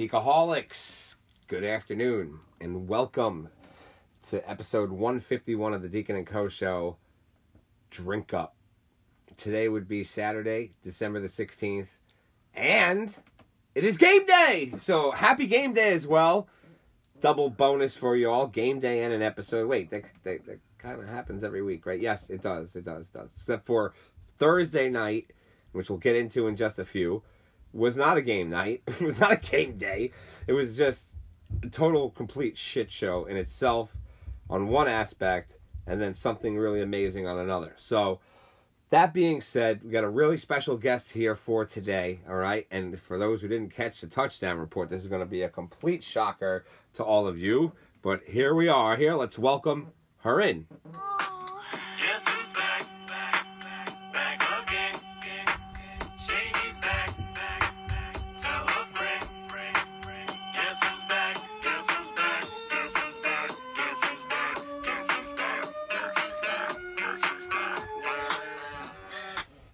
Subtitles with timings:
[0.00, 1.16] Deacaholics,
[1.46, 3.50] good afternoon and welcome
[4.30, 6.48] to episode 151 of the Deacon and Co.
[6.48, 6.96] show.
[7.90, 8.56] Drink up.
[9.36, 11.88] Today would be Saturday, December the 16th,
[12.54, 13.14] and
[13.74, 14.72] it is game day!
[14.78, 16.48] So happy game day as well.
[17.20, 19.68] Double bonus for you all game day and an episode.
[19.68, 22.00] Wait, that, that, that kind of happens every week, right?
[22.00, 22.74] Yes, it does.
[22.74, 23.08] It does.
[23.08, 23.34] It does.
[23.36, 23.92] Except for
[24.38, 25.34] Thursday night,
[25.72, 27.22] which we'll get into in just a few
[27.72, 28.82] was not a game night.
[28.86, 30.12] It was not a game day.
[30.46, 31.06] It was just
[31.62, 33.96] a total complete shit show in itself
[34.48, 35.56] on one aspect
[35.86, 37.74] and then something really amazing on another.
[37.76, 38.20] So
[38.90, 42.66] that being said, we got a really special guest here for today, all right?
[42.70, 45.48] And for those who didn't catch the touchdown report, this is going to be a
[45.48, 47.72] complete shocker to all of you.
[48.02, 48.96] But here we are.
[48.96, 50.66] Here, let's welcome her in.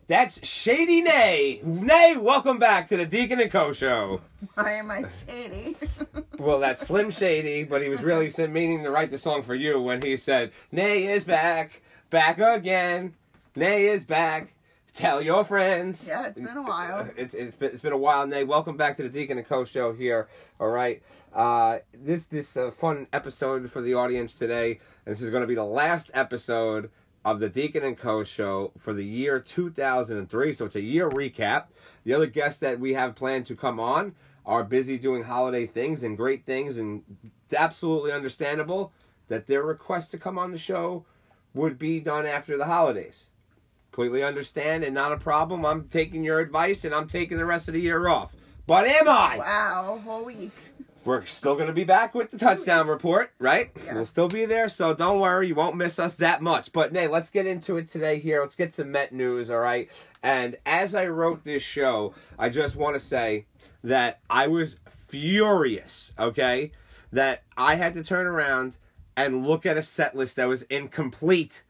[0.08, 1.60] That's Shady Nay.
[1.64, 3.72] Nay, welcome back to the Deacon and Co.
[3.72, 4.20] show.
[4.54, 5.76] Why am I shady?
[6.38, 9.80] Well, that's Slim Shady, but he was really meaning to write the song for you
[9.80, 13.14] when he said, Nay is back, back again.
[13.56, 14.52] Nay is back.
[14.92, 16.06] Tell your friends.
[16.06, 17.10] yeah, it's been a while.
[17.16, 18.44] It's, it's been it's been a while, Nay.
[18.44, 20.28] Welcome back to the Deacon and Co show here.
[20.60, 21.02] All right,
[21.34, 24.78] uh, this this uh, fun episode for the audience today.
[25.06, 26.90] This is going to be the last episode
[27.26, 30.52] of the Deacon and Co show for the year 2003.
[30.52, 31.64] So it's a year recap.
[32.04, 34.14] The other guests that we have planned to come on
[34.46, 37.02] are busy doing holiday things and great things, and
[37.54, 38.92] absolutely understandable
[39.26, 41.04] that their request to come on the show
[41.52, 43.26] would be done after the holidays
[43.90, 45.64] completely understand and not a problem.
[45.64, 48.36] I'm taking your advice and I'm taking the rest of the year off.
[48.66, 49.38] But am I?
[49.38, 50.52] Wow, whole week.
[51.06, 53.70] We're still going to be back with the touchdown report, right?
[53.84, 53.94] Yeah.
[53.94, 56.72] We'll still be there, so don't worry, you won't miss us that much.
[56.72, 58.40] But Nay, let's get into it today here.
[58.40, 59.88] Let's get some Met news, all right?
[60.20, 63.46] And as I wrote this show, I just want to say
[63.84, 66.72] that I was furious, okay?
[67.12, 68.76] That I had to turn around
[69.16, 71.62] and look at a set list that was incomplete.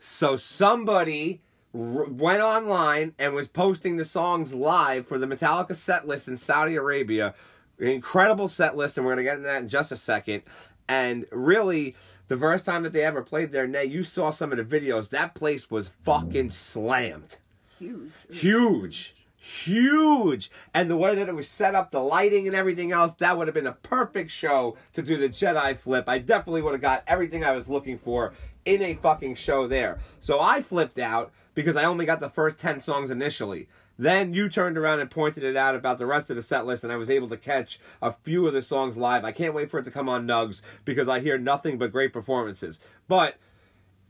[0.00, 1.42] So somebody
[1.72, 6.36] r- went online and was posting the songs live for the Metallica set list in
[6.36, 7.36] Saudi Arabia.
[7.80, 10.42] Incredible set list, and we're gonna get into that in just a second.
[10.88, 11.96] And really,
[12.28, 15.10] the first time that they ever played there, Nay, you saw some of the videos.
[15.10, 17.38] That place was fucking slammed
[17.78, 18.10] Huge.
[18.30, 23.14] huge huge and the way that it was set up the lighting and everything else
[23.14, 26.72] that would have been a perfect show to do the jedi flip i definitely would
[26.72, 28.34] have got everything i was looking for
[28.66, 32.58] in a fucking show there so i flipped out because i only got the first
[32.58, 33.66] 10 songs initially
[34.00, 36.82] then you turned around and pointed it out about the rest of the set list,
[36.82, 39.26] and I was able to catch a few of the songs live.
[39.26, 42.10] I can't wait for it to come on Nugs because I hear nothing but great
[42.10, 42.80] performances.
[43.08, 43.34] But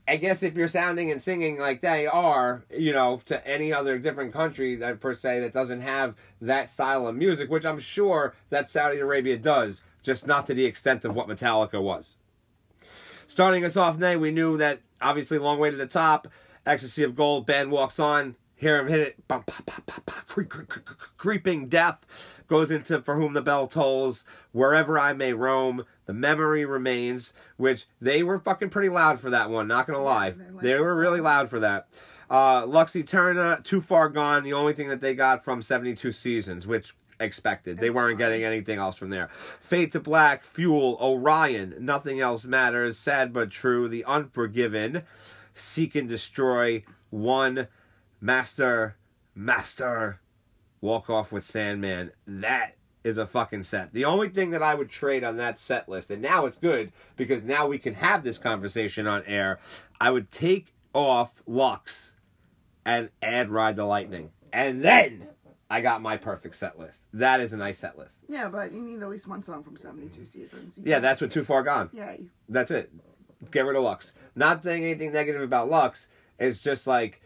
[0.07, 3.99] I guess if you're sounding and singing like they are, you know, to any other
[3.99, 8.33] different country that per se that doesn't have that style of music, which I'm sure
[8.49, 12.15] that Saudi Arabia does, just not to the extent of what Metallica was.
[13.27, 16.29] Starting us off, Nay, we knew that obviously long way to the top,
[16.65, 20.13] ecstasy of gold, band walks on, hear him hit it, bum, ba, ba, ba, ba,
[20.27, 22.05] cre- cre- cre- cre- creeping death
[22.47, 27.87] goes into for whom the bell tolls, wherever I may roam, the memory remains, which
[27.99, 30.31] they were fucking pretty loud for that one, not gonna lie.
[30.31, 31.87] they They were really loud for that.
[32.29, 36.67] Uh, Lux Eterna, Too Far Gone, the only thing that they got from 72 Seasons,
[36.67, 37.79] which expected.
[37.79, 39.29] They weren't getting anything else from there.
[39.59, 45.03] Fade to Black, Fuel, Orion, Nothing Else Matters, Sad But True, The Unforgiven,
[45.53, 47.67] Seek and Destroy, One,
[48.21, 48.95] Master,
[49.33, 50.21] Master,
[50.79, 52.11] Walk Off with Sandman.
[52.27, 53.93] That is a fucking set.
[53.93, 56.91] The only thing that I would trade on that set list, and now it's good
[57.15, 59.59] because now we can have this conversation on air,
[59.99, 62.13] I would take off Lux
[62.85, 64.31] and add Ride the Lightning.
[64.53, 65.27] And then
[65.69, 67.01] I got my perfect set list.
[67.13, 68.17] That is a nice set list.
[68.27, 70.77] Yeah, but you need at least one song from 72 seasons.
[70.77, 71.89] You Yeah, that's what Too Far Gone.
[71.91, 72.17] Yeah,
[72.49, 72.91] That's it.
[73.49, 74.13] Get rid of Lux.
[74.35, 76.07] Not saying anything negative about Lux.
[76.37, 77.21] It's just like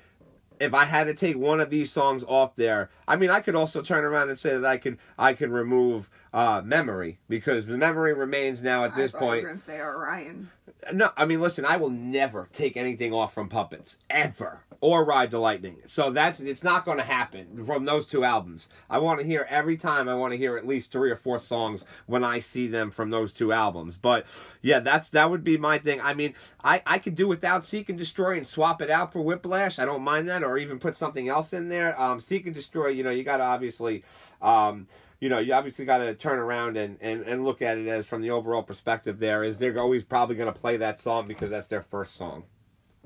[0.60, 3.56] if I had to take one of these songs off there, I mean, I could
[3.56, 7.78] also turn around and say that I could I could remove uh, memory because the
[7.78, 9.44] memory remains now at this I you point.
[9.44, 10.50] were gonna say Orion.
[10.94, 15.32] No, I mean, listen, I will never take anything off from Puppets ever or Ride
[15.32, 15.78] the Lightning.
[15.88, 18.70] So that's it's not going to happen from those two albums.
[18.90, 20.08] I want to hear every time.
[20.08, 23.10] I want to hear at least three or four songs when I see them from
[23.10, 23.98] those two albums.
[23.98, 24.26] But
[24.62, 26.02] yeah, that's that would be my thing.
[26.02, 29.22] I mean, I I could do without Seek and Destroy and swap it out for
[29.22, 29.80] Whiplash.
[29.80, 32.00] I don't mind that, or even put something else in there.
[32.00, 32.88] Um, Seek and Destroy.
[32.88, 34.04] You know, you got to obviously.
[34.42, 34.88] Um,
[35.22, 38.06] you know, you obviously got to turn around and, and, and look at it as
[38.06, 39.18] from the overall perspective.
[39.18, 42.44] There is they're always probably going to play that song because that's their first song.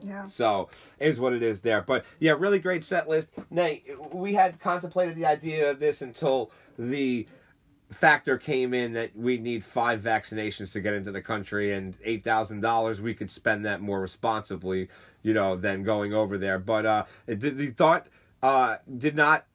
[0.03, 0.25] Yeah.
[0.25, 0.69] So
[0.99, 1.81] is what it is there.
[1.81, 3.31] But yeah, really great set list.
[3.49, 7.27] Nay, we had contemplated the idea of this until the
[7.91, 12.23] factor came in that we need five vaccinations to get into the country and eight
[12.23, 14.87] thousand dollars we could spend that more responsibly,
[15.23, 16.59] you know, than going over there.
[16.59, 18.07] But uh it did, the thought
[18.43, 19.45] uh did not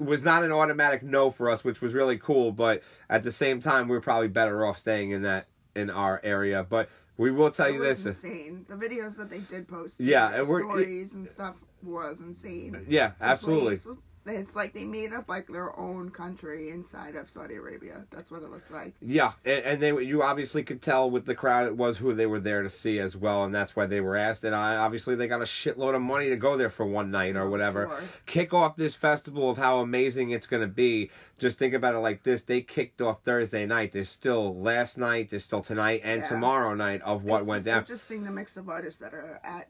[0.00, 3.60] was not an automatic no for us, which was really cool, but at the same
[3.60, 5.46] time we are probably better off staying in that
[5.76, 6.66] in our area.
[6.68, 8.04] But we will tell It you this.
[8.04, 8.66] insane.
[8.68, 12.84] The videos that they did post, Yeah, and we're- stories and stuff was insane.
[12.88, 13.78] Yeah, absolutely.
[14.26, 18.04] It's like they made up like their own country inside of Saudi Arabia.
[18.10, 18.94] That's what it looked like.
[19.00, 22.26] Yeah, and, and they you obviously could tell with the crowd it was who they
[22.26, 24.42] were there to see as well, and that's why they were asked.
[24.44, 27.36] And I, obviously they got a shitload of money to go there for one night
[27.36, 27.86] or oh, whatever.
[27.86, 28.08] Sure.
[28.26, 31.10] Kick off this festival of how amazing it's going to be.
[31.38, 33.92] Just think about it like this: they kicked off Thursday night.
[33.92, 36.28] There's still last night, there's still tonight and Yeah.
[36.28, 37.78] tomorrow night of what It's went just down.
[37.80, 39.68] Interesting the mix of artists that are at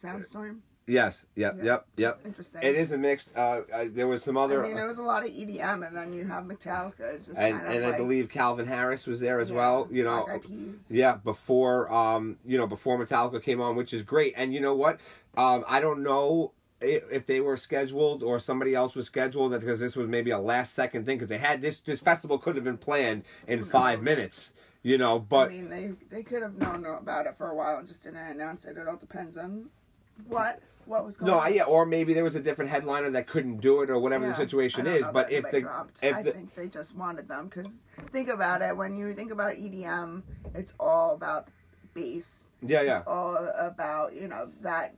[0.00, 0.60] Soundstorm.
[0.86, 2.20] Yes, yep, Yeah, yep, yep.
[2.24, 2.62] interesting.
[2.62, 3.36] It is a mixed.
[3.36, 4.64] Uh, uh, there was some other.
[4.64, 7.14] I mean, it was a lot of EDM, and then you have Metallica.
[7.14, 9.88] It's just and and like, I believe Calvin Harris was there as yeah, well.
[9.90, 10.40] You know,
[10.88, 14.34] Yeah, before um, you know, before Metallica came on, which is great.
[14.36, 15.00] And you know what?
[15.36, 19.94] Um, I don't know if they were scheduled or somebody else was scheduled because this
[19.94, 22.78] was maybe a last second thing because they had this this festival could have been
[22.78, 24.54] planned in five minutes.
[24.82, 27.78] You know, but I mean, they they could have known about it for a while
[27.78, 28.78] and just didn't announce it.
[28.78, 29.66] It all depends on
[30.26, 31.46] what what was going no, on.
[31.46, 34.24] I- yeah, or maybe there was a different headliner that couldn't do it or whatever
[34.24, 35.06] Yeah, the situation is.
[35.12, 35.98] But if anybody the dropped.
[36.02, 37.68] if I the, think they just wanted them because
[38.10, 38.76] think about it.
[38.76, 40.22] When you think about EDM,
[40.54, 41.48] it's all about
[41.94, 42.48] bass.
[42.60, 44.96] yeah, yeah, It's all about you know that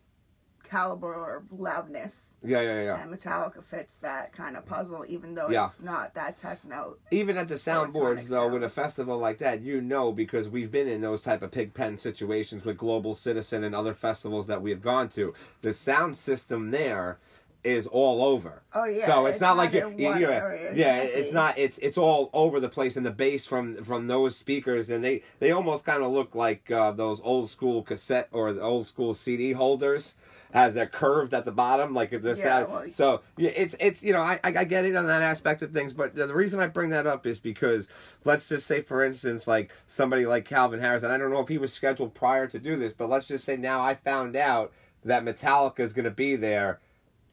[0.72, 2.36] caliber of loudness.
[2.42, 3.02] yeah, yeah, yeah.
[3.02, 5.66] And Metallica fits that kind of puzzle, even though Yeah.
[5.66, 6.96] it's not that techno.
[7.10, 8.52] even at the soundboards though sound.
[8.54, 11.74] with a festival like that you know because we've been in those type of pig
[11.74, 16.16] pen situations with global citizen and other festivals that we have gone to the sound
[16.16, 17.18] system there
[17.64, 18.62] is all over.
[18.75, 21.79] Oh, yeah, so it's, it's not, not like you in one yeah, it's not it's
[21.79, 25.53] it's all over the place and the bass from from those speakers and they they
[25.53, 29.53] almost kind of look like uh, those old school cassette or the old school cd
[29.53, 30.14] holders
[30.55, 33.76] as they're curved at the bottom like if the Yeah, sound well, so yeah, it's
[33.79, 36.35] it's you know I I I get it on that aspect of things, but the
[36.35, 37.87] reason I bring that up is because
[38.25, 41.49] let's just say for instance like somebody like Calvin Harris, and I don't know if
[41.49, 44.73] he was scheduled prior to do this, but let's just say now I found out
[45.05, 46.81] that Metallica is going to be there.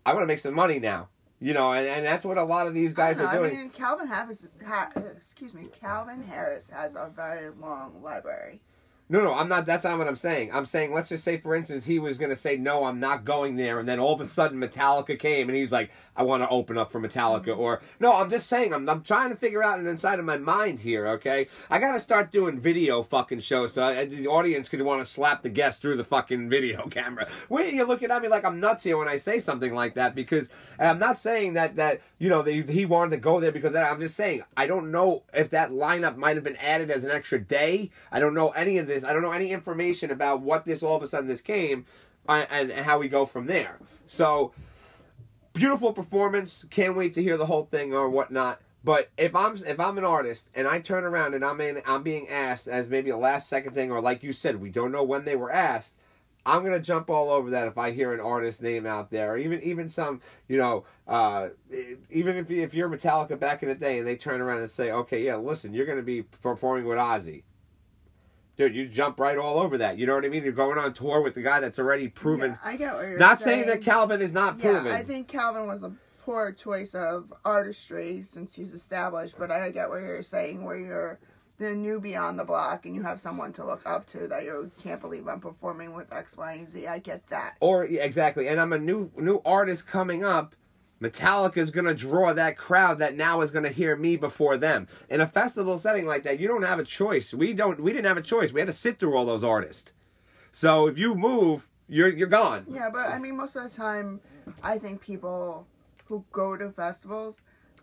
[0.10, 1.10] I want to make some money now,
[1.40, 3.52] you know, and, and that's what a lot of these guys are doing.
[3.56, 8.60] I mean, Calvin Harris, ha, excuse me, Calvin Harris has a very long library.
[9.12, 9.66] No, no, I'm not.
[9.66, 10.52] That's not what I'm saying.
[10.54, 13.26] I'm saying, let's just say, for instance, he was going to say, no, I'm not
[13.26, 13.80] going there.
[13.80, 16.78] And then all of a sudden, Metallica came and he's like, I want to open
[16.78, 17.58] up for Metallica.
[17.58, 20.82] Or, no, I'm just saying, I'm, I'm trying to figure out inside of my mind
[20.82, 21.48] here, okay?
[21.72, 25.06] I got to start doing video fucking shows so I, the audience could want to
[25.06, 27.28] slap the guest through the fucking video camera.
[27.50, 30.14] Wait, you're looking at me like I'm nuts here when I say something like that
[30.14, 33.92] because I'm not saying that, that you know, he wanted to go there because that.
[33.92, 37.10] I'm just saying, I don't know if that lineup might have been added as an
[37.10, 37.90] extra day.
[38.12, 38.99] I don't know any of this.
[39.04, 41.86] I don't know any information about what this all of a sudden this came
[42.28, 43.78] uh, and, and how we go from there.
[44.06, 44.54] So
[45.54, 46.66] beautiful performance.
[46.70, 48.62] Can't wait to hear the whole thing or whatnot.
[48.84, 52.04] But if I'm if I'm an artist and I turn around and I'm in, I'm
[52.04, 55.04] being asked as maybe a last second thing or like you said, we don't know
[55.04, 55.96] when they were asked.
[56.46, 59.38] I'm gonna jump all over that if I hear an artist name out there, or
[59.38, 61.50] even even some, you know, uh,
[62.10, 64.92] even if if you're Metallica back in the day and they turn around and say,
[64.92, 67.44] okay, yeah, listen, you're gonna be performing with Ozzy.
[68.60, 69.98] Dude, you jump right all over that.
[69.98, 70.44] You know what I mean?
[70.44, 72.52] You're going on tour with the guy that's already proven.
[72.52, 73.20] Yeah, I get what you're saying.
[73.20, 74.92] Not saying that Calvin is not Yeah, proven.
[74.92, 75.94] I think Calvin was a
[76.26, 81.20] poor choice of artistry since he's established, but I get what you're saying where you're
[81.58, 84.70] the newbie on the block and you have someone to look up to that you
[84.84, 86.86] can't believe I'm performing with X, Y, and Z.
[86.86, 87.56] I get that.
[87.62, 90.54] Or yeah, exactly, and I'm a new new artist coming up.
[91.02, 94.88] Metallica is gonna draw that crowd that now is gonna hear me before them.
[95.10, 97.34] In a festival setting like that, you don't have a choice.
[97.34, 97.80] We don't.
[97.80, 98.52] We didn't have a choice.
[98.52, 99.94] We had to sit through all those artists.
[100.52, 102.66] So if you move, you're you're gone.
[102.70, 104.20] Yeah, but I mean, most of the time,
[104.62, 105.68] I think people
[106.06, 107.42] who go to festivals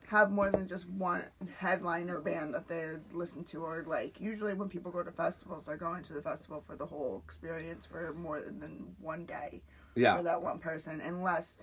[0.09, 1.25] have more than just one
[1.59, 5.77] headliner band that they listen to, or like usually when people go to festivals, they're
[5.77, 9.63] going to the festival for the whole experience for more than one day
[9.97, 10.17] Yeah.
[10.17, 11.59] for that one person, unless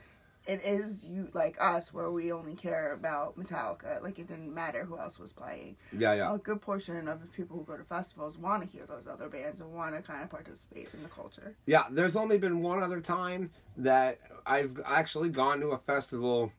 [0.45, 4.01] it is you like us where we only care about Metallica.
[4.01, 5.77] Like it didn't matter who else was playing.
[5.97, 6.33] Yeah, yeah.
[6.33, 9.29] A good portion of the people who go to festivals want to hear those other
[9.29, 11.55] bands and want to kind of participate in the culture.
[11.65, 16.51] Yeah, there's only been one other time that I've actually gone to a festival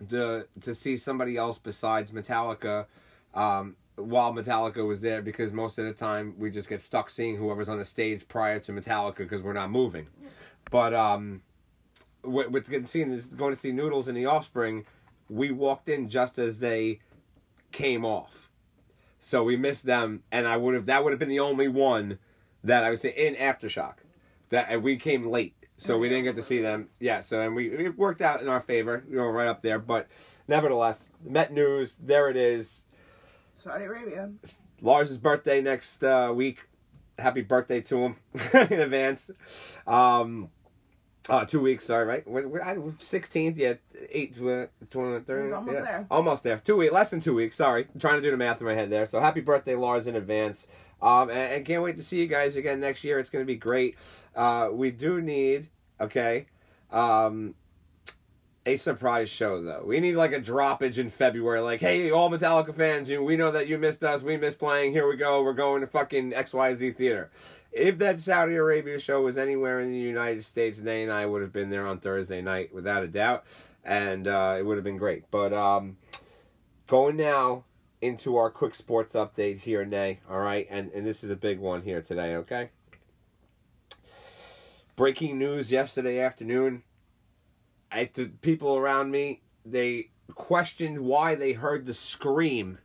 [0.00, 2.86] the to see somebody else besides Metallica
[3.34, 7.36] um, while Metallica was there because most of the time we just get stuck seeing
[7.36, 10.08] whoever's on the stage prior to Metallica because we're not moving.
[10.70, 11.42] But um,
[12.24, 14.84] with, with getting seeing this, going to see Noodles and the Offspring,
[15.28, 17.00] we walked in just as they
[17.72, 18.50] came off,
[19.18, 22.18] so we missed them, and I would have that would have been the only one
[22.62, 23.96] that I would say in aftershock
[24.50, 25.54] that and we came late.
[25.76, 26.88] So we didn't get to see them.
[27.00, 29.78] Yeah, so and we it worked out in our favor, you know, right up there.
[29.78, 30.06] But
[30.46, 32.86] nevertheless, Met News, there it is.
[33.54, 34.30] Saudi Arabia.
[34.80, 36.68] Lars's birthday next uh, week.
[37.18, 38.16] Happy birthday to him
[38.54, 39.30] in advance.
[39.86, 40.50] Um,
[41.28, 42.26] uh, two weeks, sorry, right?
[42.28, 43.74] We're, we're, 16th, yeah,
[44.10, 44.36] 8,
[44.90, 45.80] 20, 30, almost yeah.
[45.80, 46.06] there.
[46.10, 46.58] Almost there.
[46.58, 47.86] Two weeks, less than two weeks, sorry.
[47.92, 49.06] I'm trying to do the math in my head there.
[49.06, 50.66] So happy birthday, Lars, in advance.
[51.00, 53.18] Um, and, and can't wait to see you guys again next year.
[53.18, 53.96] It's going to be great.
[54.34, 55.68] Uh, we do need,
[56.00, 56.46] okay,
[56.90, 57.54] um,
[58.66, 59.82] a surprise show though.
[59.84, 63.50] We need like a droppage in February, like, hey, all Metallica fans, you we know
[63.50, 64.92] that you missed us, we missed playing.
[64.92, 67.30] Here we go, we're going to fucking XYZ theater.
[67.72, 71.42] If that Saudi Arabia show was anywhere in the United States, Nay and I would
[71.42, 73.44] have been there on Thursday night without a doubt,
[73.84, 75.24] and uh, it would have been great.
[75.30, 75.96] But um,
[76.86, 77.64] going now
[78.00, 80.20] into our quick sports update here, Nay.
[80.30, 82.36] All right, and and this is a big one here today.
[82.36, 82.70] Okay.
[84.96, 86.84] Breaking news yesterday afternoon.
[87.94, 92.78] I, to people around me, they questioned why they heard the scream.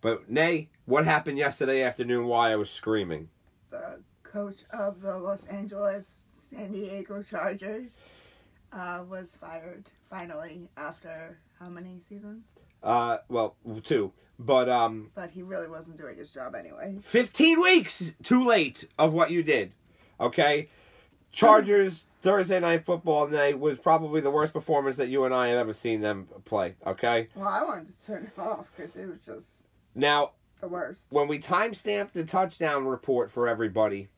[0.00, 2.26] But Nay, what happened yesterday afternoon?
[2.26, 3.28] Why I was screaming?
[3.70, 8.00] The coach of the Los Angeles San Diego Chargers
[8.72, 12.44] uh, was fired finally after how many seasons?
[12.82, 16.96] Uh, well, two, but um, But he really wasn't doing his job anyway.
[17.00, 19.72] 15 weeks too late of what you did.
[20.20, 20.68] Okay?
[21.34, 25.58] Chargers Thursday night football night was probably the worst performance that you and I have
[25.58, 26.76] ever seen them play.
[26.86, 27.28] Okay?
[27.34, 29.56] Well, I wanted to turn it off because it was just
[29.94, 31.06] Now, the worst.
[31.10, 34.08] when we timestamped the touchdown report for everybody,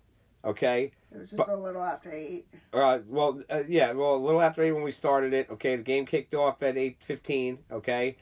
[0.45, 0.93] okay?
[1.11, 2.47] It was just But- a little after eight.
[2.73, 5.49] Uh, well, uh, yeah, well, a little after eight when we started it.
[5.51, 7.61] Okay, the game kicked off at eight fifteen.
[7.73, 8.17] Okay,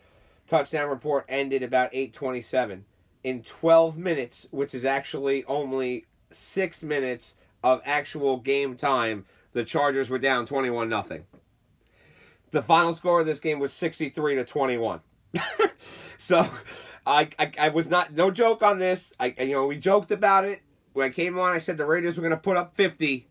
[0.47, 2.85] touchdown report ended about eight twenty seven.
[3.25, 10.11] In twelve minutes, which is actually only six minutes of actual game time, the Chargers
[10.11, 11.25] were down twenty one nothing.
[12.51, 15.01] The final score of this game was sixty three to twenty one.
[16.19, 16.47] so,
[17.07, 19.13] I, I I was not no joke on this.
[19.19, 21.53] I you know we joked about it when I came on.
[21.53, 23.29] I said the Raiders were going to put up fifty.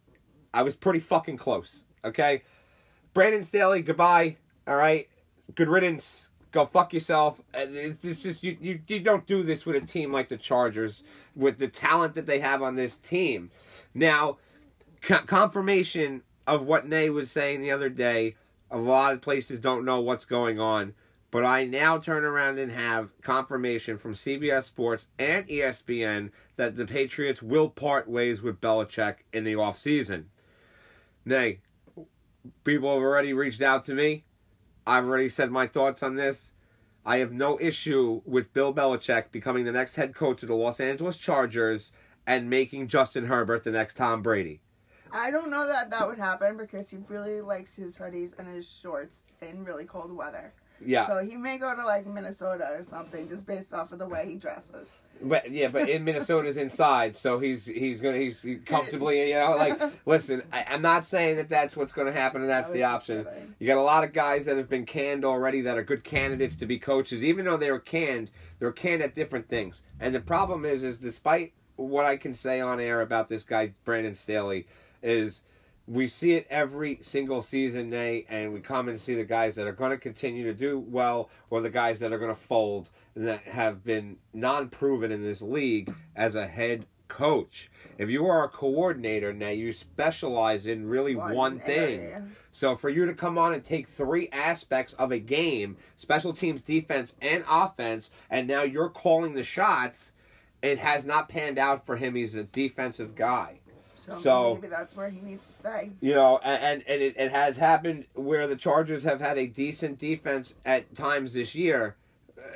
[0.53, 1.83] I was pretty fucking close.
[2.03, 2.41] Okay,
[3.13, 4.37] Brandon Staley, goodbye.
[4.67, 5.07] All right,
[5.53, 6.29] good riddance.
[6.53, 7.41] Go fuck yourself.
[7.51, 8.79] It's just you, you.
[8.87, 11.03] You don't do this with a team like the Chargers,
[11.35, 13.49] with the talent that they have on this team.
[13.95, 14.37] Now,
[15.01, 18.35] co- confirmation of what Nay was saying the other day.
[18.69, 20.93] A lot of places don't know what's going on,
[21.31, 26.85] but I now turn around and have confirmation from CBS Sports and ESPN that the
[26.85, 30.25] Patriots will part ways with Belichick in the offseason.
[31.25, 31.61] Nay,
[32.63, 34.25] people have already reached out to me.
[34.85, 36.51] I've already said my thoughts on this.
[37.05, 40.79] I have no issue with Bill Belichick becoming the next head coach of the Los
[40.79, 41.91] Angeles Chargers
[42.25, 44.61] and making Justin Herbert the next Tom Brady.
[45.11, 48.67] I don't know that that would happen because he really likes his hoodies and his
[48.67, 50.53] shorts in really cold weather.
[50.85, 54.07] Yeah, So he may go to like Minnesota or something just based off of the
[54.07, 54.87] way he dresses.
[55.21, 59.55] but yeah, but in Minnesota's inside, so he's he's gonna he's he comfortably you know
[59.55, 60.43] like listen.
[60.51, 63.23] I, I'm not saying that that's what's gonna happen and that's the option.
[63.23, 63.55] kidding.
[63.59, 66.55] You got a lot of guys that have been canned already that are good candidates
[66.57, 67.23] to be coaches.
[67.23, 69.83] Even though they were canned, they were canned at different things.
[69.99, 73.73] And the problem is, is despite what I can say on air about this guy
[73.85, 74.65] Brandon Staley,
[75.01, 75.41] is
[75.85, 79.67] we see it every single season, Nay, and we come and see the guys that
[79.67, 82.89] are going to continue to do well or the guys that are going to fold
[83.15, 87.69] and that have been non proven in this league as a head coach.
[87.97, 91.99] If you are a coordinator, now you specialize in really one, One thing.
[91.99, 92.23] area.
[92.51, 96.61] So for you to come on and take three aspects of a game, special teams,
[96.61, 100.13] defense, and offense, and now you're calling the shots,
[100.61, 102.15] it has not panned out for him.
[102.15, 103.59] He's a defensive guy.
[104.05, 105.91] So, So- maybe that's where he needs to stay.
[106.01, 109.47] You know, and and, and it, it has happened where the Chargers have had a
[109.47, 111.95] decent defense at times this year,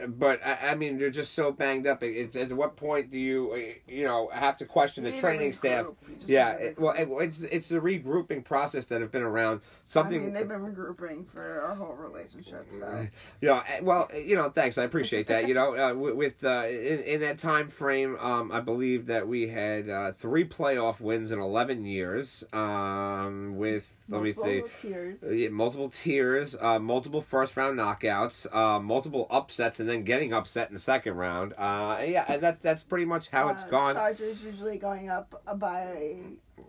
[0.07, 2.03] but I, I mean they're just so banged up.
[2.03, 5.85] It's at what point do you uh, you know have to question the training staff?
[5.85, 5.95] regroup.
[6.07, 9.61] You just Yeah, it, well, it, it's it's the regrouping process that have been around.
[9.85, 12.67] Something I mean, they've been regrouping for our whole relationship.
[12.77, 13.07] So
[13.41, 14.77] Yeah, eh, well, eh, you know, thanks.
[14.77, 15.47] I appreciate that.
[15.47, 19.27] You know, uh, with, with uh, in, in that time frame, um, I believe that
[19.27, 24.39] we had uh, three playoff wins in eleven years, um, with let me see.
[24.61, 25.23] Multiple Tiers.
[25.23, 30.33] Uh, yeah, multiple tiers, uh, multiple first round knockouts, uh, multiple upsets, and then getting
[30.33, 31.53] upset in the second round.
[31.57, 33.95] Uh, yeah, and that's that's pretty much how it's gone.
[33.95, 36.17] Chargers usually going up by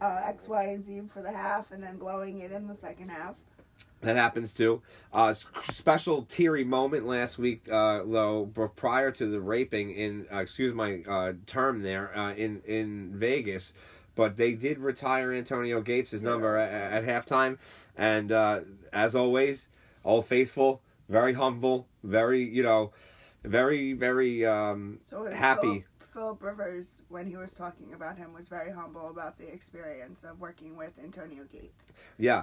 [0.00, 3.10] uh, X, Y, and Z for the half, and then blowing it in the second
[3.10, 3.36] half.
[4.00, 4.82] That happens too.
[5.12, 10.72] Uh, special teary moment last week, uh, though, prior to the raping in, uh, excuse
[10.72, 13.72] my uh, term there, uh, in in Vegas.
[14.18, 17.56] But they did retire Antonio Gates' number at, at halftime,
[17.96, 19.68] and uh, as always,
[20.04, 22.90] Old Faithful, very humble, very you know,
[23.44, 25.60] very very um, So happy.
[25.62, 30.24] Philip, Philip Rivers, when he was talking about him, was very humble about the experience
[30.24, 31.92] of working with Antonio Gates.
[32.18, 32.42] Yeah,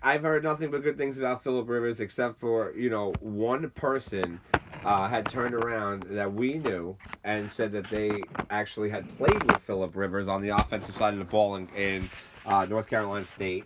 [0.00, 4.38] I've heard nothing but good things about Philip Rivers, except for you know one person
[4.84, 9.58] uh, had turned around that we knew and said that they actually had played with
[9.58, 12.10] Philip Rivers on the offensive side of the ball in, in
[12.46, 13.64] uh, North Carolina State,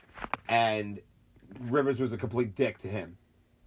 [0.49, 1.01] and
[1.61, 3.17] Rivers was a complete dick to him.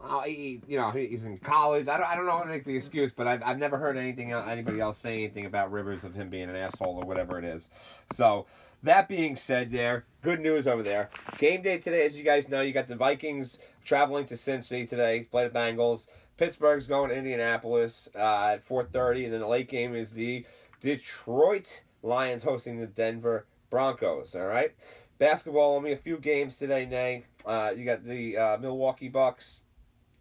[0.02, 1.88] Uh, he, you know, he's in college.
[1.88, 3.98] I don't, I don't know how to make the excuse, but I've, I've never heard
[3.98, 7.40] anything, uh, anybody else say anything about Rivers of him being an asshole or whatever
[7.40, 7.70] it is.
[8.12, 8.46] So,
[8.84, 11.10] that being said, there, good news over there.
[11.40, 15.26] Game day today, as you guys know, you got the Vikings traveling to Cincy today,
[15.32, 16.06] play the Bengals.
[16.38, 20.46] Pittsburgh's going to Indianapolis uh, at 4:30, and then the late game is the
[20.82, 24.36] Detroit Lions hosting the Denver Broncos.
[24.36, 24.74] All right,
[25.18, 26.86] basketball only a few games today.
[26.86, 29.62] Nay, uh, you got the uh, Milwaukee Bucks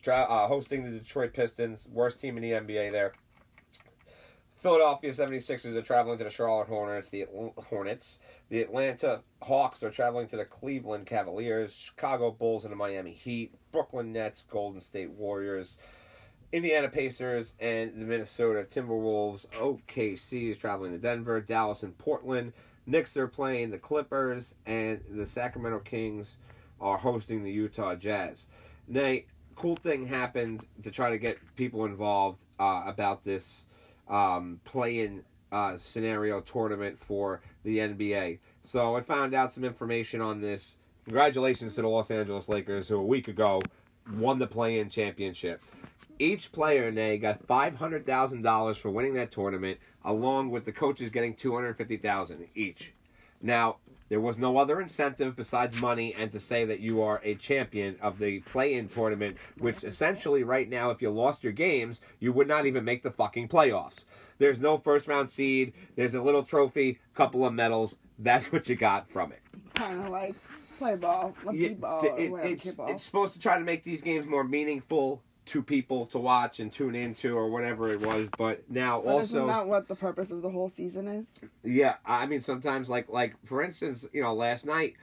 [0.06, 3.12] uh, hosting the Detroit Pistons, worst team in the NBA there.
[4.64, 7.10] Philadelphia 76ers are traveling to the Charlotte Hornets.
[7.10, 7.26] The
[7.68, 8.18] Hornets.
[8.48, 11.72] The Atlanta Hawks are traveling to the Cleveland Cavaliers.
[11.72, 13.52] Chicago Bulls and the Miami Heat.
[13.72, 15.76] Brooklyn Nets, Golden State Warriors.
[16.54, 19.44] Indiana Pacers and the Minnesota Timberwolves.
[19.58, 21.40] OKC is traveling to Denver.
[21.40, 22.52] Dallas and Portland.
[22.86, 26.36] Knicks are playing the Clippers, and the Sacramento Kings
[26.80, 28.46] are hosting the Utah Jazz.
[28.86, 29.26] Nay,
[29.56, 33.64] cool thing happened to try to get people involved uh, about this
[34.06, 38.38] um, play-in uh, scenario tournament for the NBA.
[38.62, 40.76] So I found out some information on this.
[41.02, 43.60] Congratulations to the Los Angeles Lakers, who a week ago
[44.12, 45.60] won the play-in championship.
[46.18, 50.72] Each player, Nay, got five hundred thousand dollars for winning that tournament, along with the
[50.72, 52.92] coaches getting two hundred fifty thousand each.
[53.42, 53.76] Now,
[54.08, 57.96] there was no other incentive besides money and to say that you are a champion
[58.00, 62.46] of the play-in tournament, which essentially right now, if you lost your games, you would
[62.46, 64.04] not even make the fucking playoffs.
[64.38, 65.72] There's no first round seed.
[65.96, 67.96] There's a little trophy, couple of medals.
[68.18, 69.40] That's what you got from it.
[69.64, 70.34] It's kind of like
[70.78, 72.88] play ball, lucky Yeah, ball, it- whatever it's, ball.
[72.88, 76.72] it's supposed to try to make these games more meaningful to people to watch and
[76.72, 78.28] tune into or whatever it was.
[78.38, 81.40] But now But isn't that what the purpose of the whole season is?
[81.62, 84.94] yeah, I mean sometimes like like for instance, you know, last night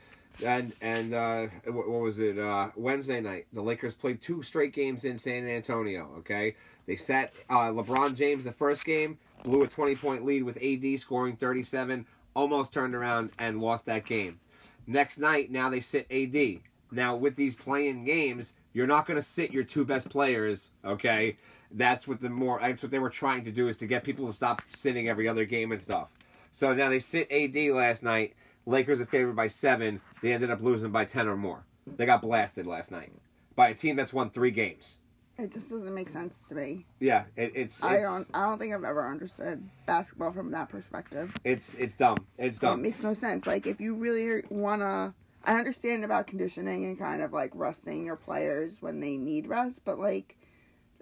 [0.44, 2.38] and and uh, what, what was it?
[2.38, 6.08] Uh, Wednesday night, the Lakers played two straight games in San Antonio.
[6.18, 10.58] Okay, they sat uh, LeBron James the first game, blew a twenty point lead with
[10.62, 14.40] AD scoring thirty seven, almost turned around and lost that game.
[14.86, 16.60] Next night, now they sit AD.
[16.90, 20.70] Now with these playing games, you're not going to sit your two best players.
[20.84, 21.36] Okay,
[21.70, 24.26] that's what the more that's what they were trying to do is to get people
[24.26, 26.10] to stop sitting every other game and stuff.
[26.50, 28.34] So now they sit AD last night.
[28.66, 30.00] Lakers are favored by seven.
[30.22, 31.64] They ended up losing by ten or more.
[31.86, 33.12] They got blasted last night
[33.56, 34.98] by a team that's won three games.
[35.38, 36.84] It just doesn't make sense to me.
[37.00, 38.28] Yeah, it, it's I it's, don't.
[38.34, 41.34] I don't think I've ever understood basketball from that perspective.
[41.42, 42.18] it's it's dumb.
[42.38, 42.80] It's dumb.
[42.80, 43.46] It makes no sense.
[43.46, 48.16] Like if you really wanna, I understand about conditioning and kind of like resting your
[48.16, 50.36] players when they need rest, but like,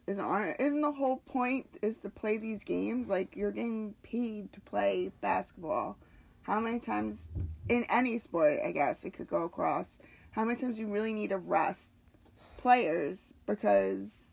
[0.07, 3.09] isn't isn't the whole point is to play these games?
[3.09, 5.99] Like you're getting paid to play basketball.
[6.43, 7.29] How many times
[7.69, 9.99] in any sport, I guess it could go across.
[10.33, 11.91] How many times you really need to rest
[12.61, 14.31] players because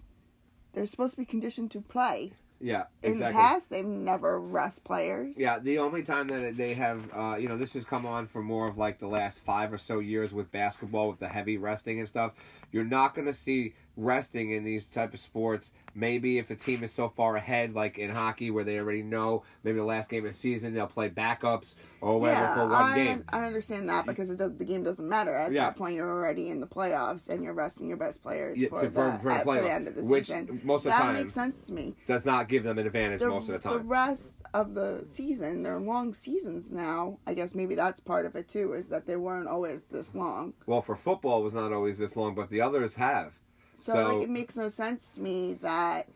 [0.74, 2.34] they're supposed to be conditioned to play.
[2.60, 3.34] Yeah, In exactly.
[3.34, 5.36] the past, they've never rest players.
[5.38, 8.41] Yeah, the only time that they have, uh, you know, this has come on for
[8.41, 12.00] more of like the last five or so years with basketball, with the heavy resting
[12.00, 12.34] and stuff.
[12.72, 15.74] You're not going to see resting in these type of sports.
[15.96, 19.44] Maybe if a team is so far ahead, like in hockey, where they already know
[19.64, 22.96] maybe the last game of the season they'll play backups or whatever for one I,
[22.96, 23.24] game.
[23.30, 25.34] I understand that because it does, the game doesn't matter.
[25.34, 25.66] At Yeah.
[25.66, 28.82] that point, you're already in the playoffs and you're resting your best players Yeah, for,
[28.82, 30.62] so the, for- the at- for the end of the which season.
[30.64, 31.96] most of the that time- makes sense to me.
[32.06, 33.80] Does not give them an advantage The, most of the time.
[33.80, 37.18] the rest of the season, they're long seasons now.
[37.26, 40.54] I guess maybe that's part of it too, is that they weren't always this long.
[40.68, 43.40] well, for football, it was not always this long, but the others have.
[43.78, 46.08] So, So- like, it makes no sense to me that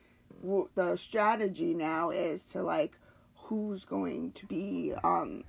[0.41, 2.97] w- the strategy now is to like
[3.35, 5.43] who's going to be um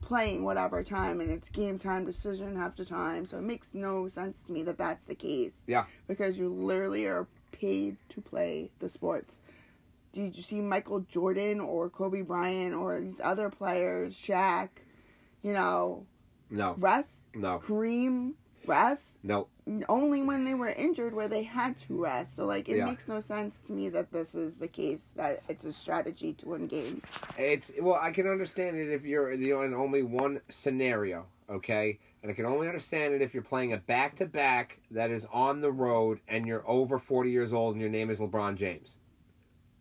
[0.00, 3.26] playing whatever time and it's game time decision half the time.
[3.26, 5.62] So it makes no sense to me that that's the case.
[5.66, 5.84] Yeah.
[6.06, 9.38] Because you literally are paid to play the sports.
[10.12, 14.68] Did you see Michael Jordan or Kobe Bryant or these other players, Shaq,
[15.42, 16.06] you know,
[16.50, 17.18] No, rest?
[17.34, 18.32] no, Kareem,
[18.68, 19.18] rest?
[19.22, 19.48] no.
[19.88, 22.36] only when they were injured where they had to rest.
[22.36, 22.86] So like it Yeah.
[22.86, 26.48] makes no sense to me that this is the case that it's a strategy to
[26.48, 27.04] win games.
[27.36, 31.98] It's well, I can understand it if you're you know in only one scenario, okay,
[32.22, 35.26] and I can only understand it if you're playing a back to back that is
[35.32, 38.96] on the road and you're over forty years old and your name is LeBron James.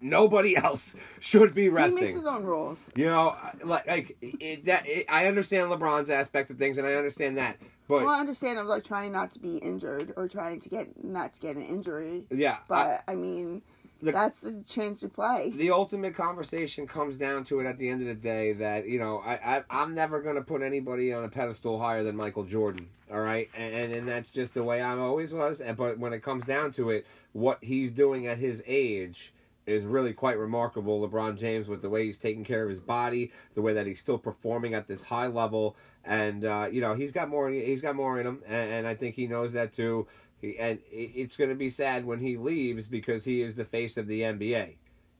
[0.01, 1.97] Nobody else should be resting.
[1.97, 2.79] He makes his own rules.
[2.95, 4.87] You know, like like it, that.
[4.87, 7.57] It, I understand LeBron's aspect of things, and I understand that,
[7.87, 11.03] but Well, I understand of like trying not to be injured or trying to get
[11.03, 13.61] not to get an injury, yeah, but I, mean
[14.01, 15.51] Look- that's a chance to play.
[15.55, 18.99] the ultimate conversation comes down to it at the end of the day that you
[18.99, 22.89] know I, I I'm never gonna put anybody on a pedestal higher than Michael Jordan.
[23.11, 25.61] All right, and and that's just the way I always was.
[25.61, 29.33] And but when it comes down to it, what he's doing at his age
[29.67, 31.07] is really quite remarkable.
[31.07, 33.99] LeBron James with the way he's taking care of his body, the way that he's
[33.99, 35.75] still performing at this high level,
[36.05, 37.49] and uh, you know he's got more.
[37.49, 40.07] He's got more in him, and, and I think he knows that too.
[40.41, 43.97] He, and it's going to be sad when he leaves because he is the face
[43.97, 44.75] of the NBA,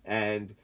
[0.05, 0.55] and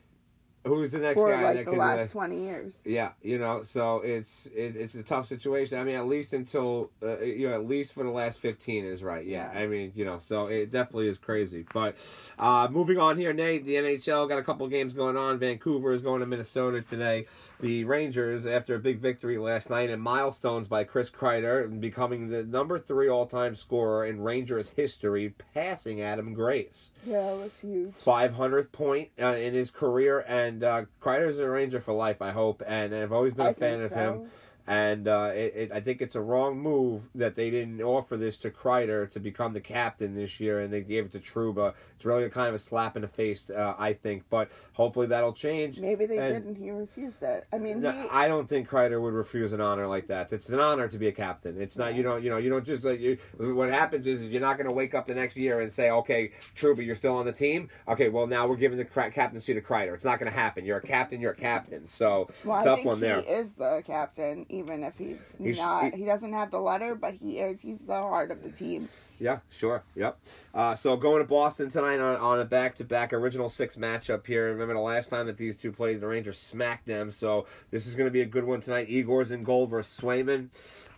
[0.65, 1.80] who's the next For guy like that the can?
[1.80, 2.82] last uh, twenty years.
[2.86, 5.78] yeah, you know, so it's it, it's a tough situation.
[5.80, 9.04] I mean, at least until uh, you know, at least for the last fifteen is
[9.04, 9.26] right.
[9.26, 9.60] Yeah, Yeah.
[9.60, 11.65] I mean, you know, so it definitely is crazy.
[11.73, 11.95] But
[12.39, 15.39] uh, moving on here, Nay, the NHL got a couple games going on.
[15.39, 17.28] Vancouver is going to Minnesota today.
[17.63, 22.43] The Rangers, after a big victory last night and milestones by Chris Kreider, becoming the
[22.43, 26.89] number three all-time scorer in Rangers history, passing Adam Graves.
[27.06, 27.93] Yeah, it was huge.
[28.06, 32.62] 500th point uh, in his career, and uh, Kreider's a Ranger for life, I hope.
[32.67, 34.30] And I've always been a fan of him.
[34.65, 38.38] And uh, it, it, I think it's a wrong move that they didn't offer this
[38.38, 41.73] to Kreider to become the captain this year, and they gave it to Trouba.
[41.95, 44.23] It's really a kind of a slap in the face, uh, I think.
[44.30, 45.80] But hopefully that'll change.
[45.82, 46.56] Maybe they And- didn't.
[46.56, 47.43] He refused that.
[47.52, 50.32] I mean, No, he, I don't think Kreider would refuse an honor like that.
[50.32, 51.60] It's an honor to be a captain.
[51.62, 53.17] It's not you don't you know you don't just like you.
[53.38, 56.32] What happens is you're not going to wake up the next year and say, okay,
[56.56, 57.69] Trouba, you're still on the team.
[57.88, 59.93] Okay, well now we're giving the cra- captaincy to Kreider.
[59.93, 60.65] It's not going to happen.
[60.65, 61.19] You're a captain.
[61.19, 61.88] You're a captain.
[61.88, 65.94] So well, tough one he is the captain, even if he's, He's- not.
[65.94, 67.62] he- He, doesn't have the letter, but he is.
[67.62, 68.89] He's the heart of the team.
[69.20, 69.84] Yeah, sure.
[69.96, 70.18] Yep.
[70.54, 74.26] Uh, so going to Boston tonight on, on a back to back original six matchup
[74.28, 74.48] here.
[74.52, 77.10] Remember the last time that these two played, the Rangers smacked them.
[77.12, 78.89] So this is going to be a good one tonight.
[78.89, 80.50] Igor's in goal versus Swayman.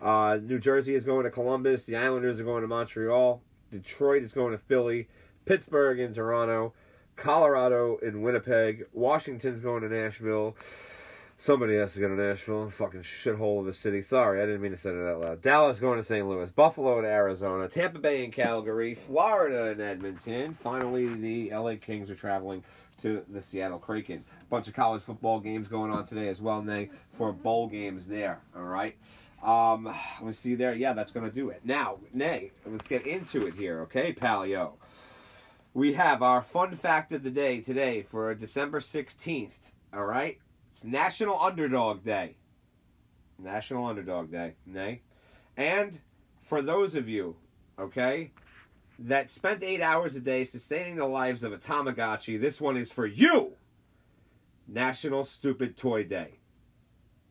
[0.02, 1.86] Uh, New Jersey is going to Columbus.
[1.86, 3.42] The Islanders are going to Montreal.
[3.72, 5.08] Detroit is going to Philly.
[5.46, 6.74] Pittsburgh in Toronto.
[7.16, 8.86] Colorado in Winnipeg.
[8.92, 10.56] Washington's going to Nashville.
[11.38, 12.70] Somebody has to go to Nashville.
[12.70, 14.02] Fucking shithole of a city.
[14.02, 15.42] Sorry, I didn't mean to say it out loud.
[15.42, 16.28] Dallas going to St.
[16.28, 16.50] Louis.
[16.50, 17.68] Buffalo to Arizona.
[17.68, 18.94] Tampa Bay and Calgary.
[18.94, 20.54] Florida and Edmonton.
[20.54, 22.64] Finally, the LA Kings are traveling
[23.02, 24.24] to the Seattle Kraken.
[24.50, 28.40] Bunch of college football games going on today as well, Nay, for bowl games there.
[28.56, 28.96] All right.
[29.44, 30.74] Um, let's see there.
[30.74, 31.62] Yeah, that's going to do it.
[31.66, 34.74] Now, Nay, let's get into it here, okay, Palio?
[35.74, 39.74] We have our fun fact of the day today for December 16th.
[39.94, 40.40] All right.
[40.76, 42.36] It's National Underdog Day.
[43.40, 44.56] National Underdog Day.
[44.66, 45.04] Nay.
[45.56, 46.02] And
[46.42, 47.38] for those of you,
[47.80, 48.32] okay,
[49.00, 52.92] that spent eight hours a day sustaining the lives of a Tamagotchi, this one is
[52.92, 53.54] for you.
[54.68, 56.40] National Stupid Toy Day.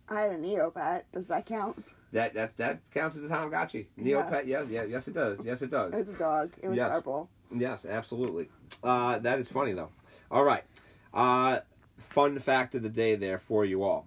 [0.09, 1.03] I had a Neopet.
[1.13, 1.85] Does that count?
[2.13, 3.89] That that that counts as a Tamagotchi.
[3.99, 4.23] Yeah.
[4.23, 5.45] Neopet, yeah, yeah, yes it does.
[5.45, 5.93] Yes it does.
[5.93, 6.51] It was a dog.
[6.63, 6.91] It was Yes.
[6.91, 7.29] purple.
[7.55, 8.49] Yes, absolutely.
[8.83, 9.91] Uh, that is funny though.
[10.31, 10.65] All right.
[11.13, 11.59] Uh,
[11.99, 14.07] fun fact of the day there for you all.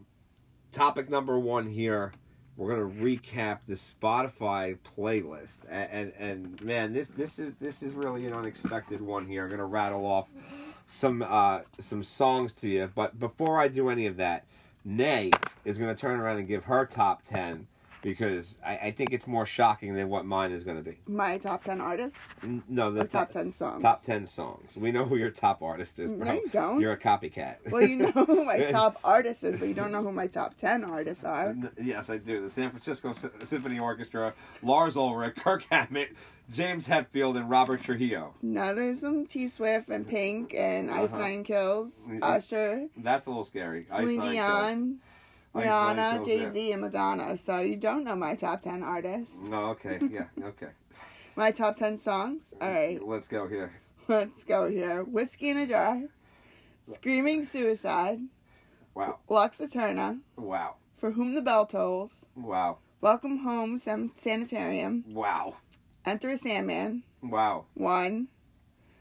[0.71, 2.13] Topic number one here.
[2.55, 7.93] We're gonna recap the Spotify playlist, and, and and man, this this is this is
[7.93, 9.43] really an unexpected one here.
[9.43, 10.27] I'm gonna rattle off
[10.87, 14.45] some uh, some songs to you, but before I do any of that,
[14.83, 15.29] Nay
[15.65, 17.67] is gonna turn around and give her top ten
[18.15, 20.97] because I, I think it's more shocking than what mine is gonna be.
[21.07, 23.81] My top ten artists N- No, the or top ten songs.
[23.83, 24.77] Top ten songs.
[24.77, 26.79] We know who your top artist is, No, you don't.
[26.79, 27.69] You're a copycat.
[27.69, 30.55] Well, you know who my top artist is, but you don't know who my top
[30.55, 31.53] ten artists are.
[31.81, 32.41] Yes, I do.
[32.41, 36.15] The San Francisco Symphony Orchestra, Lars Ulrich, Kirk Hammett,
[36.49, 38.33] James Hetfield, and Robert Trujillo.
[38.41, 41.21] Now there's some T Swift and Pink and Ice Uh-huh.
[41.21, 43.85] Nine Kills, Mm, Usher, That's a little scary.
[43.91, 44.97] Ice Nine Dion, Kills.
[45.55, 47.37] Rihanna, Jay Z, and Madonna.
[47.37, 49.41] So you don't know my top ten artists.
[49.43, 49.99] No, okay.
[50.11, 50.25] Yeah.
[50.43, 50.67] Okay.
[51.35, 52.53] My top ten songs.
[52.59, 53.73] All right, Let's go here.
[54.07, 55.03] let's go here.
[55.03, 56.01] Whiskey in a Jar,
[56.83, 58.21] Screaming Suicide,
[58.95, 59.19] Wow.
[59.29, 60.77] Lux Eterna, Wow.
[60.97, 62.79] For Whom the Bell Tolls, Wow.
[63.01, 65.57] Welcome Home San- Sanitarium, Wow.
[66.05, 67.65] Enter a Sandman, Wow.
[67.75, 68.29] one,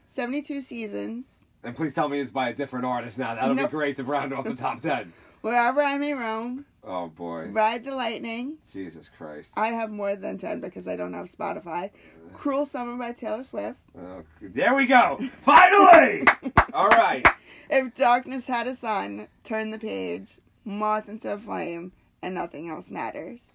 [0.05, 1.25] 72 Seasons,
[1.63, 3.33] And please tell me it's by a different artist now.
[3.33, 5.11] That'll be great to round off the top 10.
[5.41, 7.47] Wherever I May Roam, Oh, boy.
[7.51, 8.57] Ride the Lightning.
[8.71, 9.51] Jesus Christ.
[9.57, 11.91] I have more than 10 because I don't have Spotify.
[12.33, 13.79] Cruel Summer by Taylor Swift.
[13.97, 15.19] Oh, there we go.
[15.41, 16.23] Finally!
[16.73, 17.27] All right.
[17.69, 22.89] If Darkness Had a Sun, Turn the Page, Moth into a Flame, and Nothing Else
[22.89, 23.51] Matters.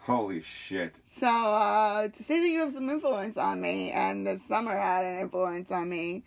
[0.00, 1.00] Holy shit.
[1.06, 5.04] So, uh, to say that you have some influence on me and the summer had
[5.04, 6.24] an influence on me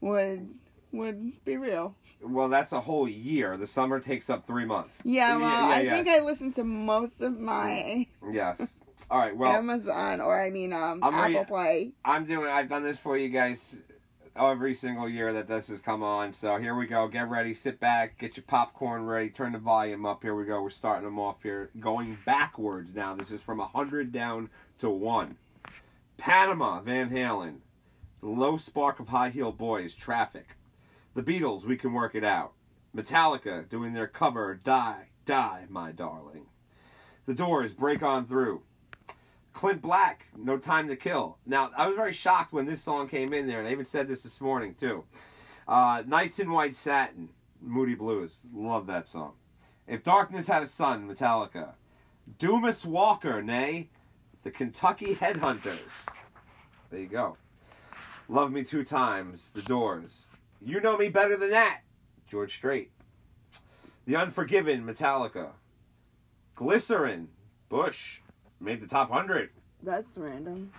[0.00, 0.54] would
[0.92, 1.96] would be real.
[2.24, 3.56] Well, that's a whole year.
[3.56, 5.00] The summer takes up three months.
[5.04, 5.90] Yeah, well, yeah, I yeah.
[5.90, 8.76] think I listened to most of my Yes.
[9.10, 9.36] All right.
[9.36, 11.92] Well, Amazon or I mean um, I'm Apple re- Play.
[12.04, 12.50] I'm doing.
[12.50, 13.82] I've done this for you guys
[14.36, 16.32] every single year that this has come on.
[16.32, 17.06] So here we go.
[17.08, 17.54] Get ready.
[17.54, 18.18] Sit back.
[18.18, 19.28] Get your popcorn ready.
[19.28, 20.22] Turn the volume up.
[20.22, 20.62] Here we go.
[20.62, 21.70] We're starting them off here.
[21.78, 23.14] Going backwards now.
[23.14, 25.36] This is from hundred down to one.
[26.16, 26.80] Panama.
[26.80, 27.56] Van Halen.
[28.20, 29.94] The low spark of high heel boys.
[29.94, 30.56] Traffic.
[31.14, 31.64] The Beatles.
[31.64, 32.52] We can work it out.
[32.94, 34.54] Metallica doing their cover.
[34.54, 36.46] Die, die, my darling.
[37.26, 37.72] The Doors.
[37.72, 38.62] Break on through.
[39.52, 41.38] Clint Black, No Time to Kill.
[41.46, 44.08] Now, I was very shocked when this song came in there, and I even said
[44.08, 45.04] this this morning, too.
[45.66, 47.28] Uh, Nights in White Satin,
[47.60, 48.40] Moody Blues.
[48.52, 49.34] Love that song.
[49.86, 51.74] If Darkness Had a Sun, Metallica.
[52.38, 53.90] Dumas Walker, nay.
[54.42, 55.78] The Kentucky Headhunters.
[56.90, 57.36] There you go.
[58.28, 60.28] Love Me Two Times, The Doors.
[60.64, 61.80] You Know Me Better Than That,
[62.26, 62.90] George Strait.
[64.06, 65.50] The Unforgiven, Metallica.
[66.54, 67.28] Glycerin,
[67.68, 68.20] Bush.
[68.60, 69.50] Made the top 100.
[69.82, 70.72] That's random.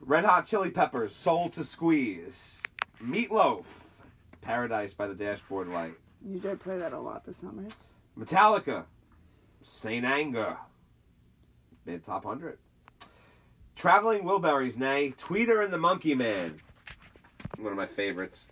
[0.00, 2.60] Red Hot Chili Peppers, Soul to Squeeze.
[3.00, 3.64] Meatloaf,
[4.40, 5.94] Paradise by the Dashboard Light.
[6.26, 7.62] You did play that a lot this summer.
[8.18, 8.86] Metallica,
[9.62, 10.56] Saint Anger.
[11.84, 12.58] Made the top 100.
[13.76, 15.14] Traveling Wilburys, nay.
[15.16, 16.58] Tweeter and the Monkey Man.
[17.58, 18.50] One of my favorites.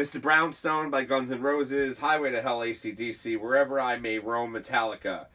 [0.00, 0.18] Mr.
[0.18, 1.98] Brownstone by Guns N' Roses.
[1.98, 3.38] Highway to Hell, ACDC.
[3.38, 5.26] Wherever I May Roam, Metallica.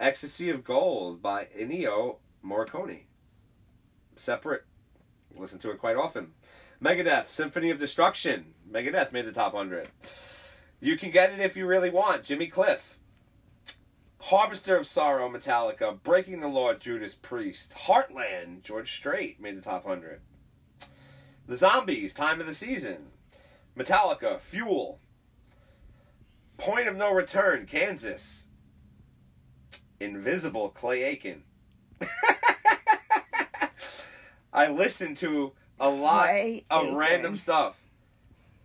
[0.00, 3.02] Ecstasy of Gold by Ennio Morricone.
[4.14, 4.64] Separate.
[5.36, 6.32] Listen to it quite often.
[6.82, 8.54] Megadeth, Symphony of Destruction.
[8.66, 9.88] Megadeth made the top 100.
[10.80, 12.24] You can get it if you really want.
[12.24, 12.98] Jimmy Cliff.
[14.18, 16.02] Harvester of Sorrow, Metallica.
[16.02, 17.74] Breaking the Law, Judas Priest.
[17.84, 20.22] Heartland, George Strait made the top 100.
[21.46, 23.08] The Zombies, Time of the Season.
[23.76, 24.98] Metallica, Fuel.
[26.56, 28.46] Point of No Return, Kansas.
[30.00, 31.42] Invisible, Clay Aiken.
[34.52, 36.96] I listened to a lot Clay of Aiken.
[36.96, 37.76] random stuff.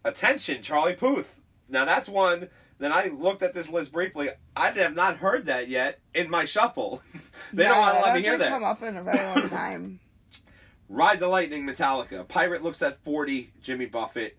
[0.03, 1.39] Attention, Charlie Puth.
[1.67, 2.49] Now that's one.
[2.79, 4.29] Then I looked at this list briefly.
[4.55, 7.03] I have not heard that yet in my shuffle.
[7.53, 8.49] they don't want to let me hear that.
[8.49, 9.99] Come up in a very long time.
[10.89, 12.27] Ride the Lightning, Metallica.
[12.27, 13.51] Pirate looks at forty.
[13.61, 14.37] Jimmy Buffett.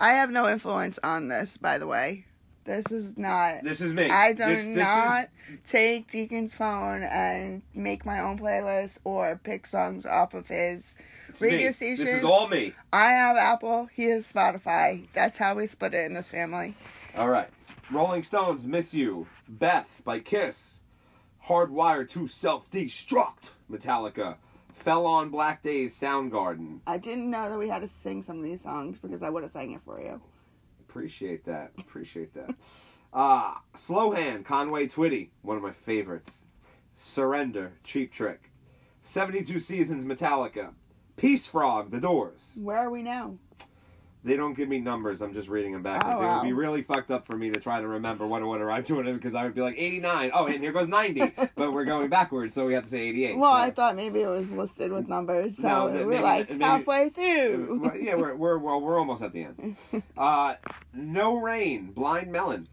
[0.00, 2.24] I have no influence on this, by the way.
[2.64, 3.62] This is not.
[3.64, 4.08] This is me.
[4.08, 5.28] I do This- this is- not
[5.66, 10.94] take Deacon's phone and make my own playlist or pick songs off of his.
[11.28, 11.72] it's radio me.
[11.72, 12.04] station.
[12.06, 12.74] This is all me.
[12.92, 13.88] I have Apple.
[13.94, 15.06] He has Spotify.
[15.12, 16.74] That's how we split it in this family.
[17.16, 17.48] All right.
[17.90, 19.26] Rolling Stones, Miss You.
[19.48, 20.80] Beth by Kiss.
[21.46, 24.36] Hardwired to Self Destruct, Metallica.
[24.80, 26.80] Fell on Black Days, Soundgarden.
[26.86, 29.42] I didn't know that we had to sing some of these songs because I would
[29.42, 30.22] have sang it for you.
[30.88, 31.72] Appreciate that.
[31.78, 32.54] Appreciate that.
[33.12, 36.44] Uh, Slow Hand, Conway Twitty, one of my favorites.
[36.94, 38.52] Surrender, Cheap Trick.
[39.02, 40.74] 72 Seasons, Metallica.
[41.16, 42.52] Peace Frog, The Doors.
[42.56, 43.38] Where are we now?
[44.22, 45.22] They don't give me numbers.
[45.22, 46.18] I'm just reading them backwards.
[46.20, 48.70] Oh, It would be really fucked up for me to try to remember what order
[48.70, 50.30] I'm doing it because I would be like 89.
[50.34, 51.32] Oh, and here goes 90.
[51.56, 53.38] but we're going backwards, so we have to say 88.
[53.38, 56.50] Well, so- I thought maybe it was listed with numbers, so No, we're maybe- like
[56.50, 57.80] maybe- halfway Uh, through.
[57.82, 59.76] well, yeah, we're we're well, we're almost at the end.
[60.18, 60.54] Uh,
[60.92, 62.68] no rain, blind melon.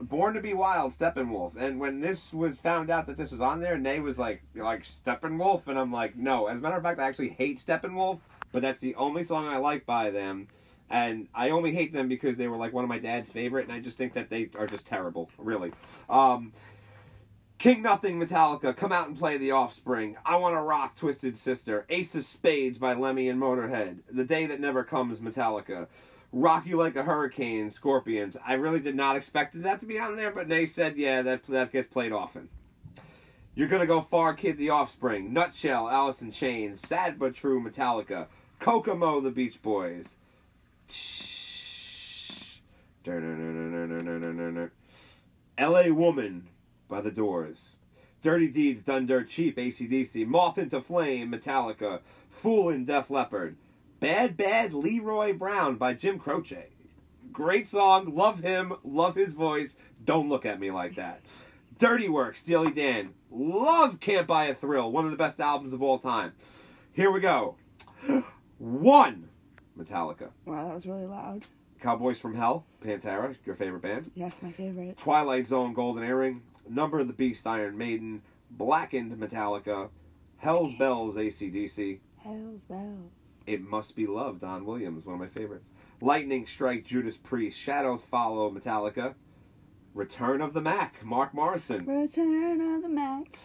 [0.00, 1.56] Born to be Wild, Steppenwolf.
[1.56, 4.84] And when this was found out that this was on there, Nay was like, like
[4.84, 6.46] Steppenwolf, and I'm like, no.
[6.46, 8.20] As a matter of fact, I actually hate Steppenwolf,
[8.52, 10.46] but that's the only song I like by them.
[10.90, 13.72] And I only hate them because they were like one of my dad's favorite, and
[13.72, 15.72] I just think that they are just terrible, really.
[16.08, 16.52] Um,
[17.58, 20.16] King Nothing Metallica, come out and play The Offspring.
[20.24, 21.84] I Want to Rock Twisted Sister.
[21.88, 23.98] Ace of Spades by Lemmy and Motorhead.
[24.08, 25.88] The Day That Never Comes Metallica.
[26.30, 28.36] Rock You Like a Hurricane Scorpions.
[28.46, 31.42] I really did not expect that to be on there, but they said, yeah, that,
[31.44, 32.48] that gets played often.
[33.56, 35.32] You're Gonna Go Far Kid The Offspring.
[35.32, 36.80] Nutshell, Alice in Chains.
[36.80, 38.28] Sad But True Metallica.
[38.60, 40.14] Kokomo The Beach Boys.
[45.58, 45.90] L.A.
[45.90, 46.48] Woman
[46.88, 47.76] by The Doors.
[48.22, 50.26] Dirty Deeds Done Dirt Cheap, ACDC.
[50.26, 52.00] Moth into Flame, Metallica.
[52.30, 53.56] Foolin' Def Leppard.
[54.00, 56.70] Bad Bad Leroy Brown by Jim Croce.
[57.32, 58.14] Great song.
[58.14, 58.74] Love him.
[58.84, 59.76] Love his voice.
[60.04, 61.20] Don't look at me like that.
[61.78, 63.14] Dirty Work, Steely Dan.
[63.30, 64.90] Love Can't Buy a Thrill.
[64.90, 66.32] One of the best albums of all time.
[66.92, 67.56] Here we go.
[68.58, 69.27] One.
[69.78, 70.30] Metallica.
[70.44, 71.46] Wow, that was really loud.
[71.80, 74.10] Cowboys from Hell, Pantera, your favorite band.
[74.14, 74.98] Yes, my favorite.
[74.98, 79.88] Twilight Zone, Golden Earring, Number of the Beast, Iron Maiden, Blackened, Metallica,
[80.38, 83.10] Hell's Bells, ACDC, Hell's bells.
[83.46, 85.70] It Must Be Love, Don Williams, one of my favorites.
[86.00, 89.14] Lightning Strike, Judas Priest, Shadows Follow, Metallica,
[89.94, 91.86] Return of the Mack, Mark Morrison.
[91.86, 93.38] Return of the Mack.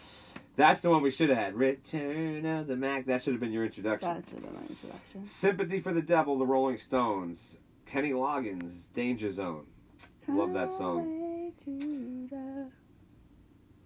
[0.56, 1.54] That's the one we should have had.
[1.54, 3.06] Return of the Mack.
[3.06, 4.08] That should have been your introduction.
[4.08, 5.24] That should have been my introduction.
[5.24, 9.66] Sympathy for the Devil, The Rolling Stones, Kenny Loggins, Danger Zone.
[10.28, 11.52] Love that song.
[11.64, 12.68] To the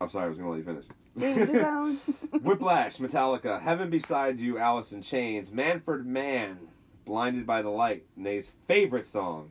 [0.01, 0.83] I'm sorry, I was going to let you
[1.17, 1.47] finish.
[1.47, 1.97] danger zone.
[2.43, 6.59] Whiplash, Metallica, Heaven Beside You, Alice in Chains, Manfred Mann,
[7.05, 9.51] Blinded by the Light, Nay's favorite song.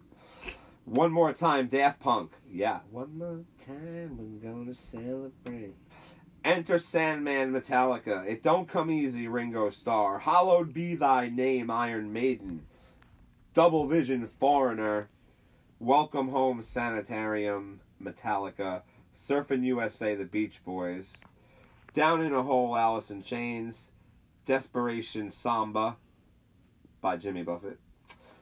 [0.86, 2.32] One more time, Daft Punk.
[2.49, 2.80] Yeah.
[2.91, 5.75] One more time, we're gonna celebrate.
[6.47, 8.25] Enter Sandman, Metallica.
[8.25, 10.19] It Don't Come Easy, Ringo Starr.
[10.19, 12.65] Hallowed Be Thy Name, Iron Maiden.
[13.53, 15.10] Double Vision, Foreigner.
[15.77, 18.83] Welcome Home, Sanitarium, Metallica.
[19.13, 21.17] Surfing USA, The Beach Boys.
[21.93, 23.91] Down in a Hole, Alice in Chains.
[24.45, 25.97] Desperation Samba
[27.01, 27.77] by Jimmy Buffett.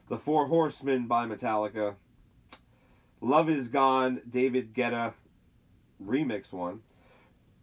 [0.10, 1.96] The Four Horsemen by Metallica.
[3.20, 5.13] Love is Gone, David Guetta
[6.00, 6.82] remix one.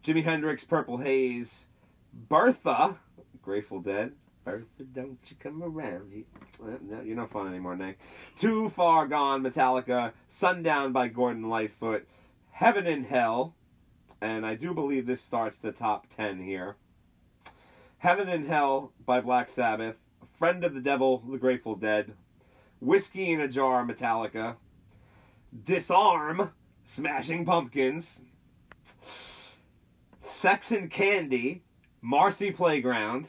[0.02, 1.66] Jimi Hendrix, Purple Haze.
[2.12, 2.98] Bertha,
[3.40, 4.12] Grateful Dead.
[4.44, 6.12] Bertha, don't you come around.
[6.12, 6.24] You,
[6.60, 8.00] no, you're not fun anymore, Nick.
[8.36, 10.12] Too Far Gone, Metallica.
[10.26, 12.08] Sundown by Gordon Lightfoot.
[12.50, 13.54] Heaven and Hell.
[14.20, 16.76] And I do believe this starts the top 10 here.
[17.98, 19.98] Heaven and Hell by Black Sabbath.
[20.36, 22.14] Friend of the Devil, The Grateful Dead.
[22.80, 24.56] Whiskey in a Jar, Metallica.
[25.64, 26.50] Disarm,
[26.84, 28.22] Smashing Pumpkins.
[30.22, 31.62] Sex and Candy,
[32.00, 33.28] Marcy Playground.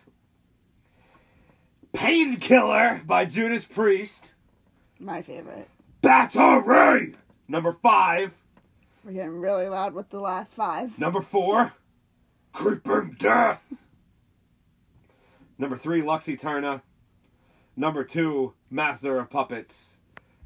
[1.91, 4.33] Painkiller by Judas Priest.
[4.99, 5.67] my favorite.
[6.01, 7.15] Battery,
[7.47, 8.33] number five.
[9.03, 10.97] We're getting really loud with the last five.
[10.97, 11.73] Number four,
[12.53, 13.73] Creeping Death.
[15.57, 16.81] Number three, Lux Eterna.
[17.75, 19.97] Number two, Master of Puppets.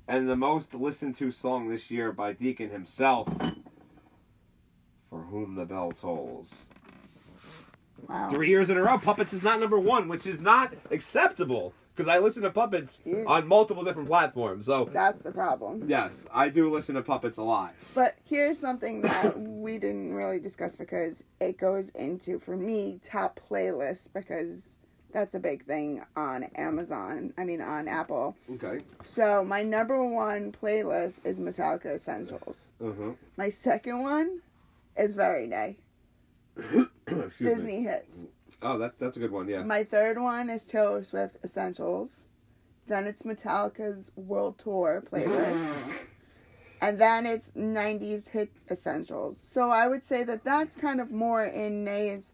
[0.08, 3.28] And the most listened to song this year by Deacon himself,
[5.30, 6.54] Whom the Bell Tolls.
[8.08, 8.30] Wow.
[8.30, 11.74] Three years in a row, Puppets is not number one, which is not acceptable.
[11.96, 13.24] Because I listen to Puppets Yeah.
[13.26, 14.68] on multiple different platforms.
[14.68, 15.86] So, That's the problem.
[15.90, 17.74] yes, I do listen to Puppets a lot.
[17.96, 23.40] But here's something that we didn't really discuss because it goes into, for me, top
[23.50, 24.76] playlists because
[25.12, 27.34] that's a big thing on Amazon.
[27.36, 28.38] I mean, on Apple.
[28.52, 28.78] Okay.
[29.04, 32.68] So my number one playlist is Metallica Essentials.
[32.80, 33.14] Uh-huh.
[33.38, 34.42] My second one
[34.98, 35.78] is Very.
[37.08, 37.84] Excuse Disney me.
[37.84, 38.26] hits.
[38.62, 39.64] Oh, that's, that's a good one, yeah.
[39.64, 42.10] My third one is Taylor Swift Essentials.
[42.88, 46.06] Then it's Metallica's World Tour playlist.
[46.82, 49.38] and then it's 90s hit essentials.
[49.42, 52.34] So I would say that that's kind of more in Nay's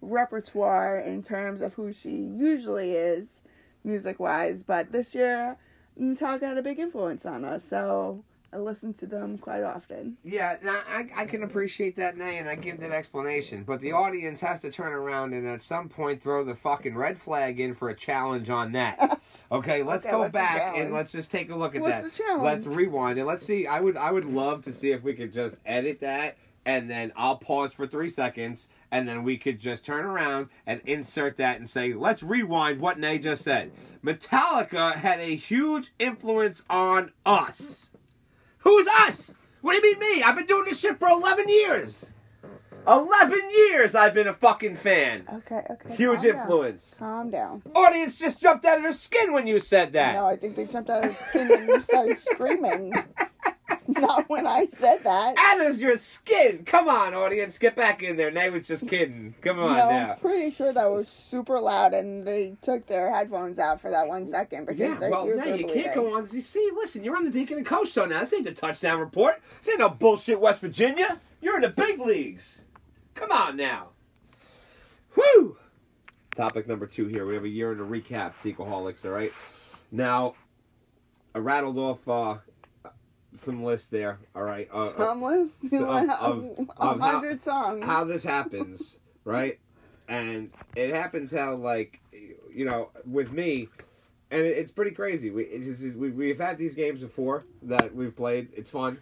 [0.00, 3.40] repertoire in terms of who she usually is
[3.82, 4.62] music wise.
[4.62, 5.56] But this year,
[5.98, 7.64] Metallica had a big influence on us.
[7.64, 8.24] So
[8.54, 10.16] I listen to them quite often.
[10.22, 13.64] Yeah, now I, I can appreciate that, Nay, and I give that explanation.
[13.64, 17.18] But the audience has to turn around and at some point throw the fucking red
[17.18, 19.20] flag in for a challenge on that.
[19.52, 22.12] Okay, let's Okay, go back and let's just take a look at What's that.
[22.12, 22.42] the challenge?
[22.42, 23.66] Let's rewind and let's see.
[23.66, 27.12] I would I would love to see if we could just edit that and then
[27.14, 31.58] I'll pause for three seconds and then we could just turn around and insert that
[31.58, 33.70] and say, let's rewind what Nay just said.
[34.02, 37.90] Metallica had a huge influence on us.
[38.64, 39.34] Who's us?
[39.60, 40.22] What do you mean me?
[40.22, 42.10] I've been doing this shit for 11 years.
[42.86, 45.24] 11 years I've been a fucking fan.
[45.32, 45.94] Okay, okay.
[45.94, 46.36] Huge calm down.
[46.40, 46.94] influence.
[46.98, 47.62] Calm down.
[47.74, 50.14] Audience just jumped out of their skin when you said that.
[50.16, 52.92] No, I think they jumped out of their skin when you started screaming.
[53.88, 55.34] Not when I said that.
[55.36, 56.64] Out of your skin.
[56.64, 57.58] Come on, audience.
[57.58, 58.30] Get back in there.
[58.30, 59.34] Nay was just kidding.
[59.42, 60.12] Come on no, now.
[60.12, 64.08] I'm pretty sure that was super loud, and they took their headphones out for that
[64.08, 65.82] one second because Yeah, their well, ears now were you bleeding.
[65.82, 66.26] can't go on.
[66.32, 68.20] You see, listen, you're on the Deacon and Co show now.
[68.20, 69.42] This ain't the touchdown report.
[69.60, 71.20] This ain't no bullshit West Virginia.
[71.42, 72.62] You're in the big leagues.
[73.14, 73.88] Come on now.
[75.14, 75.58] Whew.
[76.34, 77.26] Topic number two here.
[77.26, 79.32] We have a year in a recap, Deacaholics, all right?
[79.92, 80.34] Now,
[81.34, 82.38] I rattled off uh,
[83.36, 84.18] some lists there.
[84.34, 84.68] All right.
[84.72, 86.44] Uh, uh, Some list so of- of,
[86.76, 87.84] of- a how- hundred songs.
[87.84, 89.58] how this happens, right?
[90.08, 92.00] And it happens how like
[92.52, 93.68] you know with me,
[94.30, 95.30] and it- it's pretty crazy.
[95.30, 98.48] We just, we we've had these games before that we've played.
[98.54, 98.98] It's fun.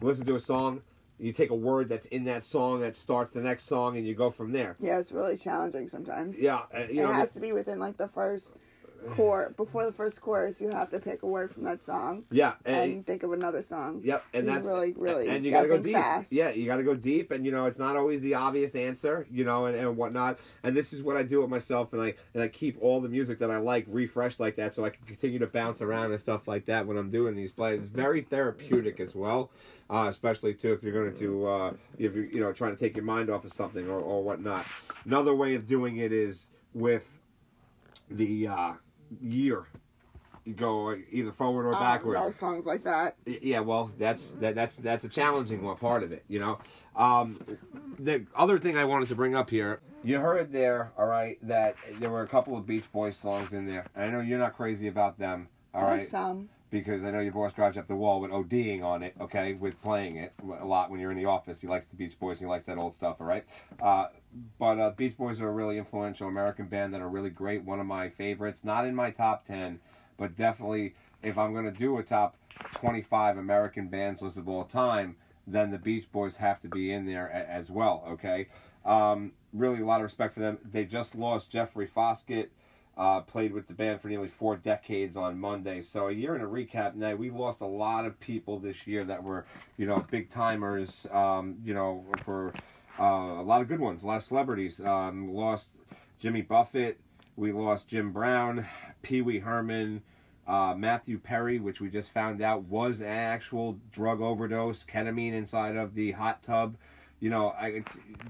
[0.00, 0.82] Listen to a song.
[1.20, 4.14] You take a word that's in that song that starts the next song, and you
[4.14, 4.76] go from there.
[4.78, 6.38] yeah, it's really challenging sometimes.
[6.40, 7.10] Yeah, uh, you know.
[7.10, 8.54] it has to be within like the first
[9.10, 9.54] chorus.
[9.56, 12.92] Before the first chorus, you have to pick a word from that song yeah, and,
[12.92, 14.00] and, think of another song.
[14.04, 15.94] Yep, and You that's really, really and you gotta gotta go deep.
[15.94, 16.32] fast.
[16.32, 19.44] Yeah, you gotta go deep, and you know it's not always the obvious answer, you
[19.44, 20.38] know, and, and whatnot.
[20.62, 23.08] And this is what I do with myself, and I and I keep all the
[23.08, 26.20] music that I like refreshed like that, so I can continue to bounce around and
[26.20, 27.80] stuff like that when I'm doing these plays.
[27.80, 29.50] It's very therapeutic as well,
[29.90, 32.78] uh, especially too if you're going to do uh, if you you know trying to
[32.78, 34.66] take your mind off of something or or whatnot.
[35.04, 37.20] Another way of doing it is with
[38.10, 38.72] the uh,
[39.22, 39.66] year.
[40.44, 42.20] You go either forward or Um, backwards.
[42.20, 43.16] no songs like that.
[43.26, 46.58] Yeah, well, that's that, that's that's a challenging one part of it, you know.
[46.96, 47.38] Um,
[47.98, 51.76] the other thing I wanted to bring up here, you heard there, all right, that
[52.00, 53.84] there were a couple of Beach Boys songs in there.
[53.94, 56.48] I know you're not crazy about them, all I right, some.
[56.70, 59.78] because I know your boss drives up the wall with ODing on it, okay, with
[59.82, 61.60] playing it a lot when you're in the office.
[61.60, 63.44] He likes the Beach Boys, he likes that old stuff, all right.
[63.82, 64.06] Uh,
[64.58, 67.64] but uh, Beach Boys are a really influential American band that are really great.
[67.64, 69.80] One of my favorites, not in my top ten,
[70.16, 72.36] but definitely if I'm to do a top
[72.74, 75.16] 25 American bands list of all time,
[75.46, 78.04] then the Beach Boys have to be in there a- as well.
[78.08, 78.48] Okay,
[78.84, 80.58] um, really a lot of respect for them.
[80.64, 82.52] They just lost Jeffrey Foskett.
[82.96, 85.80] Uh, played with the band for nearly four decades on Monday.
[85.82, 89.04] So a year in a recap now, we lost a lot of people this year
[89.04, 91.06] that were, you know, big timers.
[91.12, 92.52] Um, you know, for
[93.04, 94.80] a lot of good ones, a lot of celebrities.
[94.80, 95.68] Um, lost
[96.18, 96.98] Jimmy Buffett.
[97.36, 98.66] We lost Jim Brown,
[99.02, 100.02] Pee Wee Herman,
[100.48, 105.76] uh, Matthew Perry, which we just found out was an actual drug overdose, ketamine inside
[105.76, 106.76] of the hot tub.
[107.20, 107.84] You know, I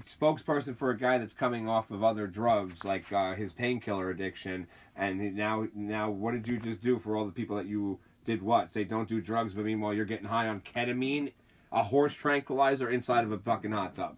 [0.05, 4.67] spokesperson for a guy that's coming off of other drugs like uh, his painkiller addiction,
[4.95, 8.43] and now, now, what did you just do for all the people that you did?
[8.43, 11.33] What say don't do drugs, but meanwhile you're getting high on ketamine,
[11.71, 14.17] a horse tranquilizer inside of a fucking hot tub.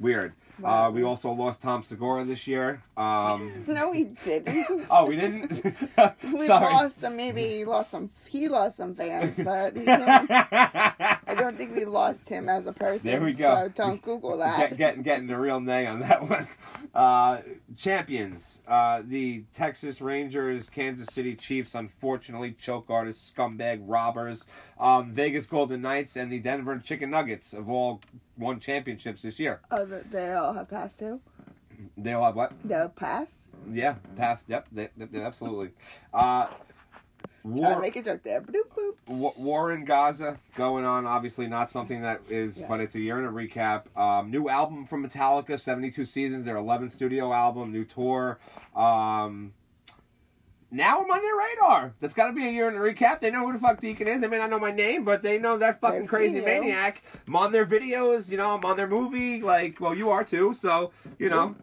[0.00, 0.34] Weird.
[0.62, 2.82] Uh, we also lost Tom Segura this year.
[2.96, 4.86] Um, No, we didn't.
[4.90, 5.62] oh, we didn't.
[6.32, 6.74] we Sorry.
[6.74, 7.16] lost some.
[7.16, 8.10] Maybe he lost some.
[8.28, 12.72] He lost some fans, but he didn't, I don't think we lost him as a
[12.72, 13.08] person.
[13.10, 13.54] There we go.
[13.54, 14.70] So don't Google that.
[14.70, 16.46] Get, getting getting the real nay on that one.
[16.94, 17.38] Uh,
[17.76, 24.44] champions, uh, the Texas Rangers, Kansas City Chiefs, unfortunately choke artists, scumbag robbers,
[24.78, 28.00] um, Vegas Golden Knights, and the Denver Chicken Nuggets of all
[28.38, 29.60] won championships this year.
[29.70, 31.20] Oh, the, they all have passed too.
[31.96, 32.52] They all have what?
[32.64, 33.48] They'll pass.
[33.70, 34.44] Yeah, past.
[34.48, 35.70] Yep, they, they, absolutely.
[36.12, 36.48] Uh,
[37.44, 38.40] war, make a joke there.
[38.40, 38.94] Boop, boop.
[39.08, 41.06] wa- war in Gaza going on.
[41.06, 42.66] Obviously, not something that is, Yeah.
[42.68, 43.84] but it's a year in a recap.
[43.96, 46.44] Um, new album from Metallica, seventy-two seasons.
[46.44, 48.38] Their 11th studio album, new tour.
[48.74, 49.52] Um,
[50.70, 51.94] now I'm on their radar.
[52.00, 53.20] That's got to be a year in a recap.
[53.20, 54.20] They know who the fuck Deacon is.
[54.20, 57.02] They may not know my name, but they know that fucking They've crazy maniac.
[57.26, 58.30] I'm on their videos.
[58.30, 59.40] You know, I'm on their movie.
[59.40, 60.54] Like, well, you are too.
[60.54, 61.54] So, you know.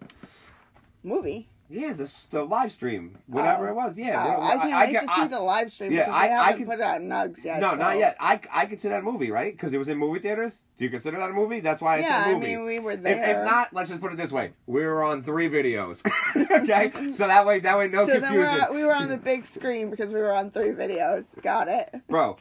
[1.04, 1.48] Movie.
[1.68, 3.72] Yeah, the the live stream, whatever Oh.
[3.72, 3.98] it was.
[3.98, 6.28] Yeah, Oh, I can't wait get- to see the live stream yeah, because I- I
[6.28, 7.60] haven't can- put it on Nugs yet.
[7.60, 8.16] No, so- not yet.
[8.20, 9.52] I, I consider that a movie, right?
[9.52, 10.60] Because it was in movie theaters.
[10.78, 11.62] Do you consider that a movie?
[11.62, 12.46] That's why I Yeah, said I movie.
[12.56, 13.40] mean we were if, there.
[13.40, 16.04] if not, let's just put it this way: we were on three videos.
[16.36, 19.10] okay, so that way, that way, no so then we're confusion, on, we were on
[19.10, 21.42] the big screen because we were on three videos.
[21.42, 21.96] Got it.
[22.08, 22.38] bro.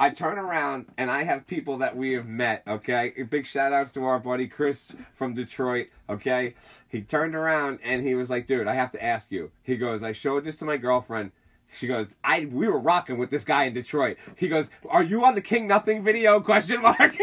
[0.00, 2.62] I turn around and I have people that we have met.
[2.66, 5.88] Okay, big shout outs to our buddy Chris from Detroit.
[6.08, 6.54] Okay,
[6.88, 10.02] he turned around and he was like, "Dude, I have to ask you." He goes,
[10.02, 11.32] "I showed this to my girlfriend."
[11.72, 14.18] She goes, I we were rocking with this guy in Detroit.
[14.36, 16.38] He goes, Are you on the King Nothing video?
[16.52, 17.16] Question mark.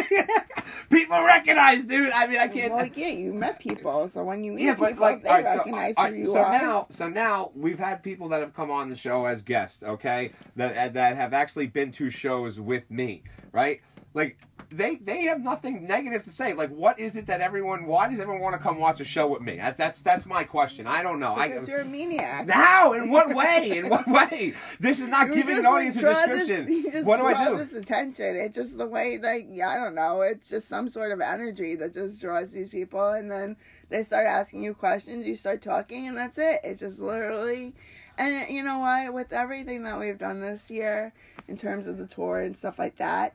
[0.89, 2.12] People recognize, dude.
[2.12, 2.74] I mean, I can't.
[2.74, 5.45] Well, yeah, you met people, so when you meet yeah, but people, like, they right,
[5.45, 6.52] so, recognize all who right, you so are.
[6.52, 10.32] now, so now we've had people that have come on the show as guests, okay,
[10.56, 13.82] that that have actually been to shows with me, right?
[14.14, 14.39] Like
[14.70, 16.53] they they have nothing negative to say.
[16.53, 17.86] Like, what is it that everyone?
[17.86, 19.57] Why does everyone want to come watch a show with me?
[19.57, 20.86] That's that's that's my question.
[20.86, 21.36] I don't know.
[21.36, 22.49] because I, you're a maniac.
[22.49, 22.93] how?
[22.93, 23.78] In what way?
[23.78, 24.53] In what way?
[24.80, 26.65] This is not You giving an audience a description.
[26.65, 27.57] This, you just what do I do?
[27.57, 28.36] This attention.
[28.36, 30.22] It's just the way, like, yeah, I don't know.
[30.22, 33.55] It's just some sort of energy that just draws these people, and then
[33.89, 35.26] they start asking you questions.
[35.26, 36.59] You start talking, and that's it.
[36.63, 37.74] It's just literally,
[38.17, 39.13] and you know what?
[39.13, 41.13] With everything that we've done this year,
[41.47, 43.34] in terms of the tour and stuff like that,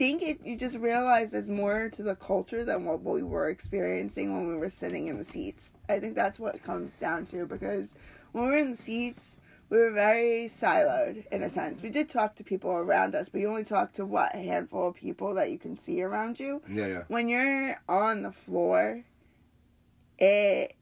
[0.00, 0.40] think it.
[0.44, 4.56] You just realize there's more to the culture than what we were experiencing when we
[4.56, 5.70] were sitting in the seats.
[5.88, 7.94] I think that's what it comes down to because
[8.32, 9.36] when we were in the seats
[9.70, 11.80] we were very siloed in a sense.
[11.80, 14.88] We did talk to people around us, but you only talk to what a handful
[14.88, 16.60] of people that you can see around you.
[16.68, 17.02] Yeah, yeah.
[17.06, 19.04] When you're on the floor,
[20.18, 20.74] it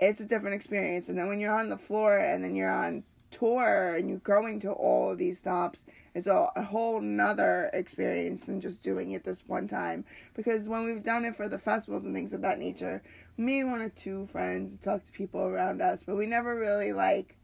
[0.00, 1.08] it's a different experience.
[1.08, 4.60] And then when you're on the floor and then you're on tour and you're going
[4.60, 5.80] to all of these stops,
[6.18, 10.04] it's a, a whole nother experience than just doing it this one time.
[10.34, 13.02] Because when we've done it for the festivals and things of that nature,
[13.36, 16.92] me and one or two friends talk to people around us, but we never really
[16.92, 17.36] like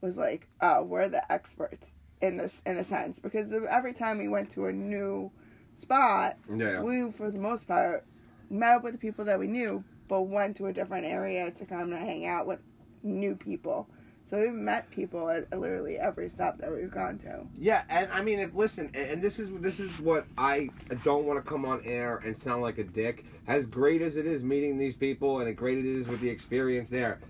[0.00, 3.18] was like, oh, we're the experts in this in a sense.
[3.18, 5.30] Because every time we went to a new
[5.72, 8.04] spot, Yeah, we for the most part
[8.50, 11.66] met up with the people that we knew, but went to a different area to
[11.66, 12.60] come and hang out with
[13.02, 13.88] new people.
[14.24, 17.40] So we've met people at literally every stop that we've gone to.
[17.58, 20.70] Yeah, and I mean, if listen, and, this is this is what I
[21.04, 23.24] don't want to come on air and sound like a dick.
[23.46, 26.30] As great as it is meeting these people, and as great it is with the
[26.30, 27.20] experience there,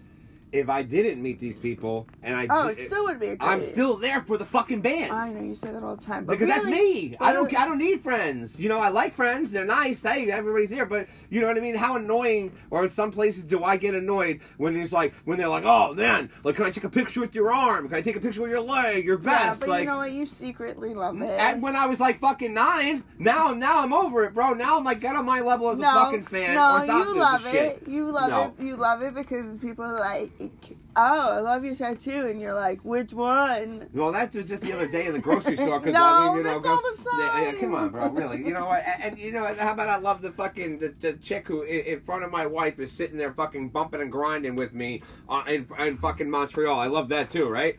[0.52, 3.48] if I didn't meet these people and I, Oh, it still would be a great.
[3.48, 5.10] I'm still there for the fucking band.
[5.12, 7.16] I know you say that all the time, but because that's really- me.
[7.20, 7.52] I don't.
[7.58, 8.60] I don't need friends.
[8.60, 9.50] You know, I like friends.
[9.50, 10.02] They're nice.
[10.02, 10.86] Hey, everybody's here.
[10.86, 11.74] But you know what I mean?
[11.74, 15.48] How annoying, or in some places, do I get annoyed when he's like, when they're
[15.48, 17.88] like, oh man, like, can I take a picture with your arm?
[17.88, 19.04] Can I take a picture with your leg?
[19.04, 19.60] Your best.
[19.60, 20.12] Yeah, but like, you know what?
[20.12, 21.30] You secretly love it.
[21.40, 24.52] and when I was like fucking nine, now now I'm over it, bro.
[24.52, 27.16] Now I'm like get on my level as a fucking fan no, or stop you
[27.18, 27.50] love it.
[27.50, 27.88] shit.
[27.88, 28.54] You love No.
[28.58, 28.62] it.
[28.64, 30.30] You love it because people are like,
[30.96, 33.88] oh, I love your tattoo, and you're like, which one?
[33.92, 35.80] Well, that was just the other day in the grocery store.
[35.80, 38.08] Cause No, I mean, you know, that's go- all the Yeah, yeah, come on, bro.
[38.10, 38.82] Really, you know what?
[38.86, 41.84] And, and you know, how about I love the fucking the, the chick who in,
[41.86, 45.44] in front of my wife is sitting there fucking bumping and grinding with me uh,
[45.46, 46.78] in, in fucking Montreal.
[46.78, 47.78] I love that too, right?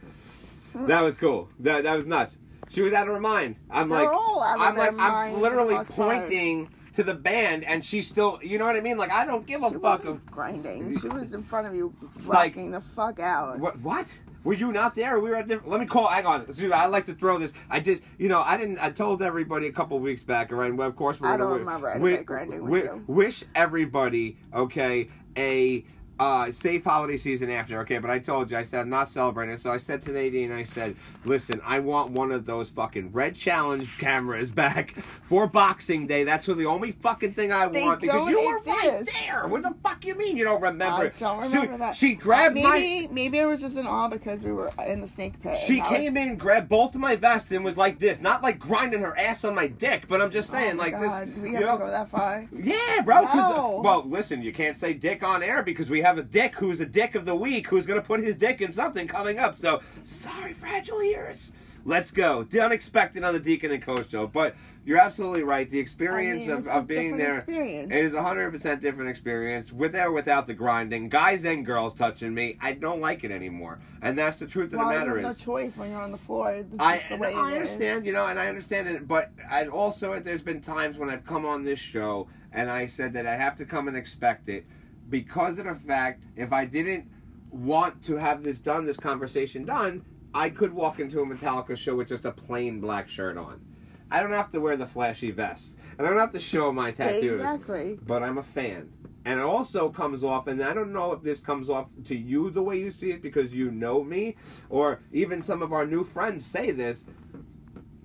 [0.76, 1.50] That was cool.
[1.60, 2.38] That that was nuts.
[2.70, 3.58] She was out of her mind.
[3.70, 6.66] I'm They're like, all out of I'm like, I'm literally pointing.
[6.68, 6.74] part.
[6.94, 8.98] To the band, and she's still, you know what I mean?
[8.98, 10.06] Like, I don't give a She fuck.
[10.06, 11.00] Of, grinding.
[11.02, 11.94] She was in front of you,
[12.26, 13.60] Like- rocking the fuck out.
[13.60, 13.80] What?
[13.82, 14.20] What?
[14.44, 15.20] Were you not there?
[15.22, 15.70] We were at different.
[15.72, 16.08] Let me call.
[16.08, 16.52] Hang on.
[16.54, 17.54] See, I like to throw this.
[17.70, 18.78] I just, you know, I didn't.
[18.80, 20.68] I told everybody a couple weeks back, all right?
[20.70, 22.94] And well, of course, we're I gonna don't wi- remember wi- of grinding with wi-
[22.98, 23.04] you.
[23.08, 25.86] Wish everybody, okay, a
[26.20, 27.98] uh, safe holiday season after, okay?
[27.98, 29.58] But I told you, I said I'm not celebrating.
[29.58, 30.96] So I said to Nadine, I said,
[31.26, 36.24] listen, I want one of those fucking red challenge cameras back for Boxing Day.
[36.24, 39.48] That's the only fucking thing I They want because you were right there.
[39.48, 41.06] What the fuck you mean you don't remember?
[41.08, 41.96] I don't She- remember that.
[41.96, 42.72] She grabbed my.
[42.80, 45.58] maybe, Maybe it was just in awe because we were in the snake pit.
[45.58, 48.22] She I was- came in, grabbed both of my vests, and was like this.
[48.22, 50.94] Not like grinding her ass on my dick, but I'm just Oh saying, my like
[50.94, 51.38] God, this.
[51.38, 52.46] We have to go that far.
[52.56, 53.22] Yeah, bro.
[53.34, 53.82] No.
[53.84, 56.86] well, listen, you can't say dick on air because we have a dick who's a
[56.86, 59.56] dick of the week who's going to put his dick in something coming up.
[59.56, 61.54] So, sorry, fragile ears.
[61.86, 62.44] Let's go.
[62.44, 64.26] The unexpected on the Deacon and Co show.
[64.26, 64.56] But
[64.86, 65.70] you're absolutely right.
[65.70, 67.92] The experience I mean, of, of being there experience.
[67.92, 71.10] it is a 100% different experience with or without the grinding.
[71.10, 72.58] Guys and girls touching me.
[72.62, 73.80] I don't like it anymore.
[74.02, 75.40] And that's the truth of well, the you matter have is.
[75.40, 76.64] no choice when you're on the floor.
[76.80, 78.06] I, the way I it understand, is.
[78.06, 81.46] you know, and I understand it, but I also there's been times when I've come
[81.46, 84.66] on this show and I said that I have to come and expect it
[85.10, 87.10] because of the fact if I didn't
[87.52, 91.96] want to have this done, this conversation done, I could walk into a Metallica show
[91.96, 93.62] with just a plain black shirt on.
[94.10, 96.92] I don't have to wear the flashy vest, and I don't have to show my
[96.92, 98.00] tattoos Exactly.
[98.02, 98.92] but I'm a fan.
[99.26, 102.50] And it also comes off, and I don't know if this comes off to you
[102.50, 104.36] the way you see it because you know me,
[104.70, 107.06] or even some of our new friends say this.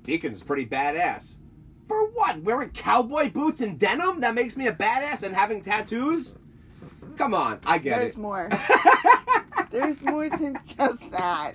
[0.03, 1.37] Deacon's pretty badass.
[1.87, 2.43] For what?
[2.43, 4.21] Wearing cowboy boots and denim?
[4.21, 6.37] That makes me a badass and having tattoos?
[7.19, 8.17] Come on, I get There's it.
[8.17, 8.49] There's more.
[9.71, 11.55] There's more than just that.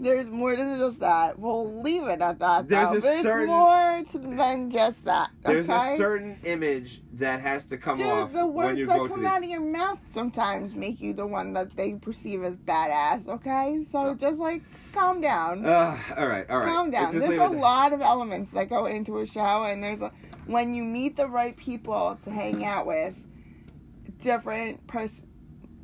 [0.00, 1.38] There's more than just that.
[1.38, 2.68] We'll leave it at that.
[2.68, 2.96] There's though.
[2.96, 5.30] a There's certain- more to, than just that.
[5.44, 8.98] There's a certain image that has to come Dude, off the when words you that
[8.98, 12.42] go to come out of your mouth sometimes make you the one that they perceive
[12.42, 13.28] as badass.
[13.28, 14.14] Okay, so Oh.
[14.14, 14.62] just like
[14.92, 15.64] calm down.
[15.64, 16.66] Uh, all right, all right.
[16.66, 17.12] calm down.
[17.16, 17.48] There's a there.
[17.50, 20.10] lot of elements that go into a show, and there's a
[20.46, 23.14] when you meet the right people to hang out with,
[24.22, 25.26] different pers-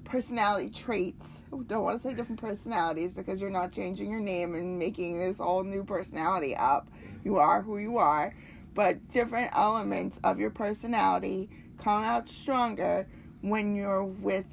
[0.05, 1.43] personality traits.
[1.67, 5.39] Don't want to say different personalities because you're not changing your name and making this
[5.39, 6.89] whole new personality up.
[7.25, 8.35] You are who you are,
[8.75, 13.07] but different elements of your personality come out stronger
[13.43, 14.47] when you're with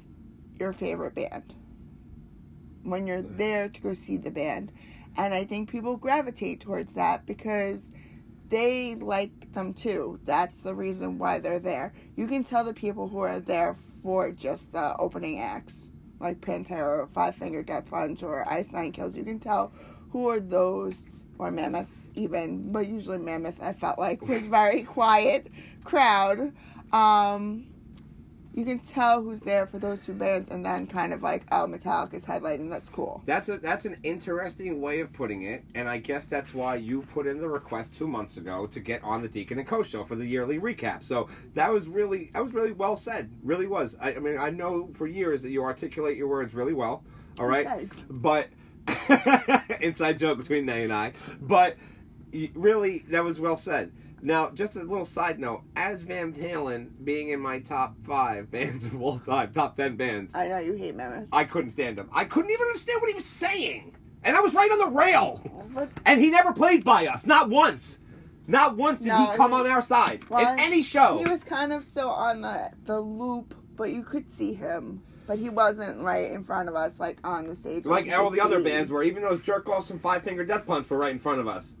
[0.58, 1.54] your favorite band.
[2.82, 4.72] When you're there to go see the band.
[5.16, 7.90] And I think people gravitate towards that because
[8.48, 10.20] they like them too.
[10.24, 11.92] That's the reason why they're there.
[12.16, 15.90] You can tell the people who are there for just the opening acts,
[16.20, 19.16] like Pantera or Five Finger Death Punch or Ice Nine Kills.
[19.16, 19.72] You can tell
[20.10, 21.02] who are those,
[21.38, 25.48] or Mammoth even, but usually Mammoth I felt like was very quiet
[25.84, 26.52] crowd.
[26.92, 27.66] Um,
[28.56, 31.66] you can tell who's there for those two bands, and then kind of like, oh,
[31.66, 32.70] Metallica's headlining.
[32.70, 33.22] That's cool.
[33.26, 37.02] That's a that's an interesting way of putting it, and I guess that's why you
[37.02, 40.04] put in the request two months ago to get on the Deacon and Co show
[40.04, 41.04] for the yearly recap.
[41.04, 43.94] So that was really that was really well said, really was.
[44.00, 47.04] I, I mean, I know for years that you articulate your words really well.
[47.38, 48.02] All right, Thanks.
[48.08, 48.48] but
[49.82, 51.76] inside joke between Nay and I, but
[52.54, 53.92] really that was well said.
[54.22, 58.84] Now, just a little side note: as Van Halen being in my top five bands
[58.86, 61.28] of all time, top ten bands, I know you hate Mammoth.
[61.32, 62.08] I couldn't stand him.
[62.12, 63.94] I couldn't even understand what he was saying.
[64.24, 65.88] And I was right on the rail.
[66.04, 67.26] And he never played by us.
[67.26, 68.00] Not once.
[68.48, 70.28] Not once did No, he come he- on our side.
[70.28, 71.18] well, in any show.
[71.18, 75.02] He was kind of still on the the loop, but you could see him.
[75.28, 77.84] But he wasn't right in front of us, like on the stage.
[77.84, 80.88] like all the other bands were, even those jerk offs from Five Finger Death Punch
[80.88, 81.74] were right in front of us.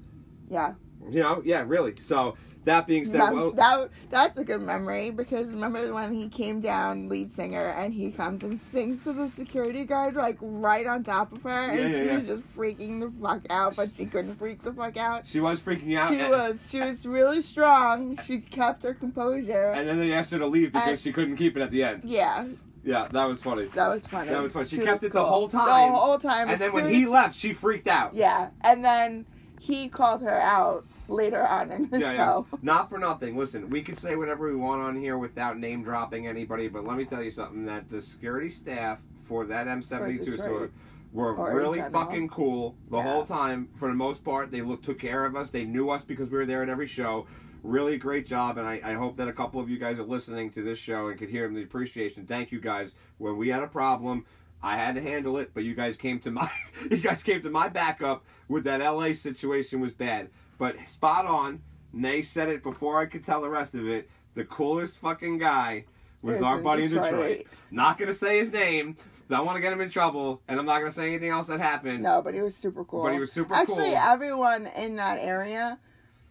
[0.48, 0.74] Yeah,
[1.10, 1.42] You know?
[1.44, 1.94] Yeah, really.
[2.00, 6.60] So, that being said, well, that that's a good memory because remember when he came
[6.60, 11.04] down, lead singer, and he comes and sings to the security guard like right on
[11.04, 12.18] top of her, and Yeah, yeah, she yeah.
[12.18, 15.28] was just freaking the fuck out, but she couldn't freak the fuck out.
[15.28, 16.10] she was freaking out.
[16.10, 18.18] She and, was she was really strong.
[18.24, 19.70] She kept her composure.
[19.70, 21.84] And then they asked her to leave because And- she couldn't keep it at the
[21.84, 22.02] end.
[22.02, 22.46] yeah,
[22.82, 23.66] Yeah, that was funny.
[23.66, 24.30] that was funny.
[24.30, 24.66] That was funny.
[24.66, 25.92] She kept it the whole time.
[25.92, 26.48] The whole time.
[26.48, 28.12] And then when he left, she freaked out.
[28.16, 29.24] Yeah, and then
[29.60, 32.16] he called her out later on in the Yeah, yeah.
[32.16, 32.46] show.
[32.62, 33.36] Not for nothing.
[33.36, 36.96] Listen, we can say whatever we want on here without name dropping anybody, but let
[36.96, 40.38] me tell you something: that the security staff for that M72 Detroit.
[40.40, 40.70] store
[41.12, 43.02] were Or really fucking cool the Yeah.
[43.04, 43.68] whole time.
[43.76, 45.50] For the most part, they look took care of us.
[45.50, 47.26] They knew us because we were there at every show.
[47.62, 50.50] Really great job, and I, I hope that a couple of you guys are listening
[50.50, 52.24] to this show and could hear the appreciation.
[52.26, 52.92] Thank you guys.
[53.18, 54.24] When we had a problem,
[54.62, 56.48] I had to handle it, but you guys came to my
[56.90, 60.28] you guys came to my backup with that LA situation was bad.
[60.58, 61.62] But spot on.
[61.92, 64.10] Nay said it before I could tell the rest of it.
[64.34, 65.84] The coolest fucking guy
[66.20, 67.10] was our buddy in Detroit.
[67.10, 67.46] Detroit.
[67.70, 68.96] Not gonna say his name.
[69.28, 71.58] Don't want to get him in trouble, and I'm not gonna say anything else that
[71.58, 72.02] happened.
[72.02, 73.02] No, but he was super cool.
[73.02, 73.96] But he was super Actually, cool.
[73.96, 75.78] Actually, everyone in that area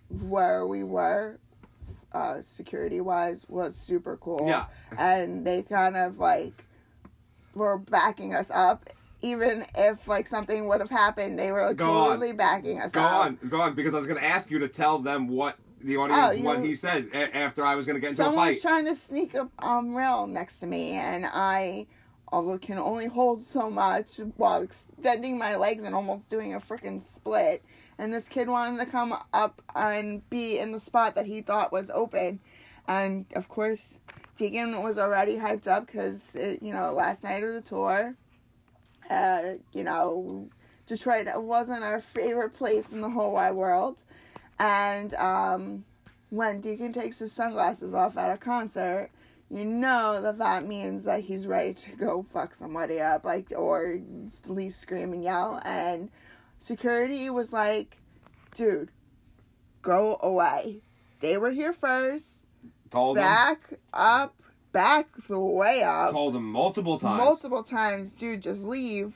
[0.09, 1.39] where we were,
[2.13, 4.45] uh, security wise, was super cool.
[4.47, 4.65] Yeah.
[4.97, 6.65] And they kind of like
[7.53, 8.85] were backing us up.
[9.25, 12.09] Even if like something would have happened, they were like, Go on.
[12.09, 12.93] totally backing us up.
[12.93, 13.25] Go up.
[13.25, 16.01] on, go on, because I was gonna ask you to tell them what the oh,
[16.03, 18.61] audience Oh, what he said a- after I was gonna get into Someone a was
[18.61, 21.87] trying to sneak up on rail next to me, and I
[22.31, 27.01] although can only hold so much while extending my legs and almost doing a freaking
[27.01, 27.63] split.
[27.97, 31.71] And this kid wanted to come up and be in the spot that he thought
[31.71, 32.39] was open,
[32.87, 33.99] and of course,
[34.37, 38.15] Deacon was already hyped up because you know last night of the tour.
[39.09, 40.49] Uh, you know,
[40.87, 44.01] Detroit wasn't our favorite place in the whole wide world,
[44.59, 45.85] and um,
[46.29, 49.09] when Deacon takes his sunglasses off at a concert,
[49.49, 53.99] you know that that means that he's ready to go fuck somebody up, like, or
[54.43, 55.61] at least scream and yell.
[55.63, 56.09] And
[56.59, 57.97] security was like,
[58.55, 58.89] dude,
[59.81, 60.79] go away.
[61.19, 62.31] They were here first.
[62.89, 64.35] Told him, Back up.
[64.75, 66.11] Back the way up.
[66.11, 67.17] told him multiple times.
[67.17, 69.13] Multiple times, dude, just leave.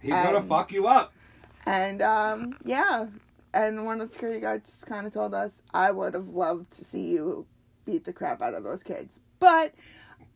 [0.00, 1.12] He's gonna fuck you up.
[1.66, 3.06] And um, yeah,
[3.54, 6.84] and one of the security guards kind of told us, "I would have loved to
[6.84, 7.46] see you
[7.84, 9.72] beat the crap out of those kids," but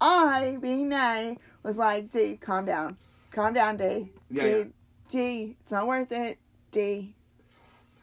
[0.01, 2.99] I, being Nay, was like, "D, calm down,
[3.33, 4.65] calm down, D, Yeah, D, yeah.
[5.09, 6.39] D, it's not worth it,
[6.71, 7.17] D,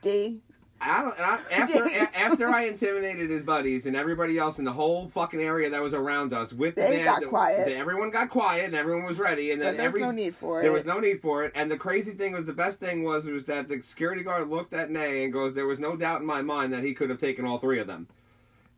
[0.01, 0.41] D."
[0.81, 1.15] I don't.
[1.17, 5.09] And I, after a, after I intimidated his buddies and everybody else in the whole
[5.09, 7.65] fucking area that was around us with the They band, got the- quiet.
[7.67, 9.51] the- everyone got quiet and everyone was ready.
[9.51, 11.51] And then there's every no need for there was no need for it.
[11.55, 14.73] And the crazy thing was, the best thing was was that the security guard looked
[14.73, 17.19] at Nay and goes, "There was no doubt in my mind that he could have
[17.19, 18.07] taken all three of them."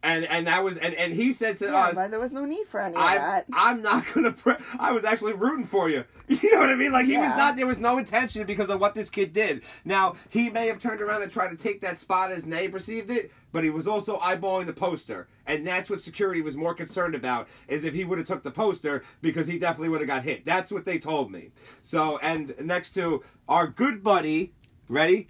[0.04, 2.44] And and that was and, and he said to yeah, us, but there was no
[2.44, 3.46] need for any of I'm, that.
[3.54, 4.32] I'm not gonna.
[4.32, 6.06] Pre- I was actually rooting for you.
[6.32, 6.94] You know what I mean?
[6.94, 7.58] Like he was not.
[7.58, 9.64] There was no intention because of what this kid did.
[9.84, 13.12] Now he may have turned around and tried to take that spot as Nay perceived
[13.12, 17.16] it, but he was also eyeballing the poster, and that's what security was more concerned
[17.16, 17.50] about.
[17.68, 20.46] Is if he would have took the poster because he definitely would have got hit.
[20.46, 21.52] That's what they told me.
[21.84, 24.54] So and next to our good buddy,
[24.88, 25.28] ready,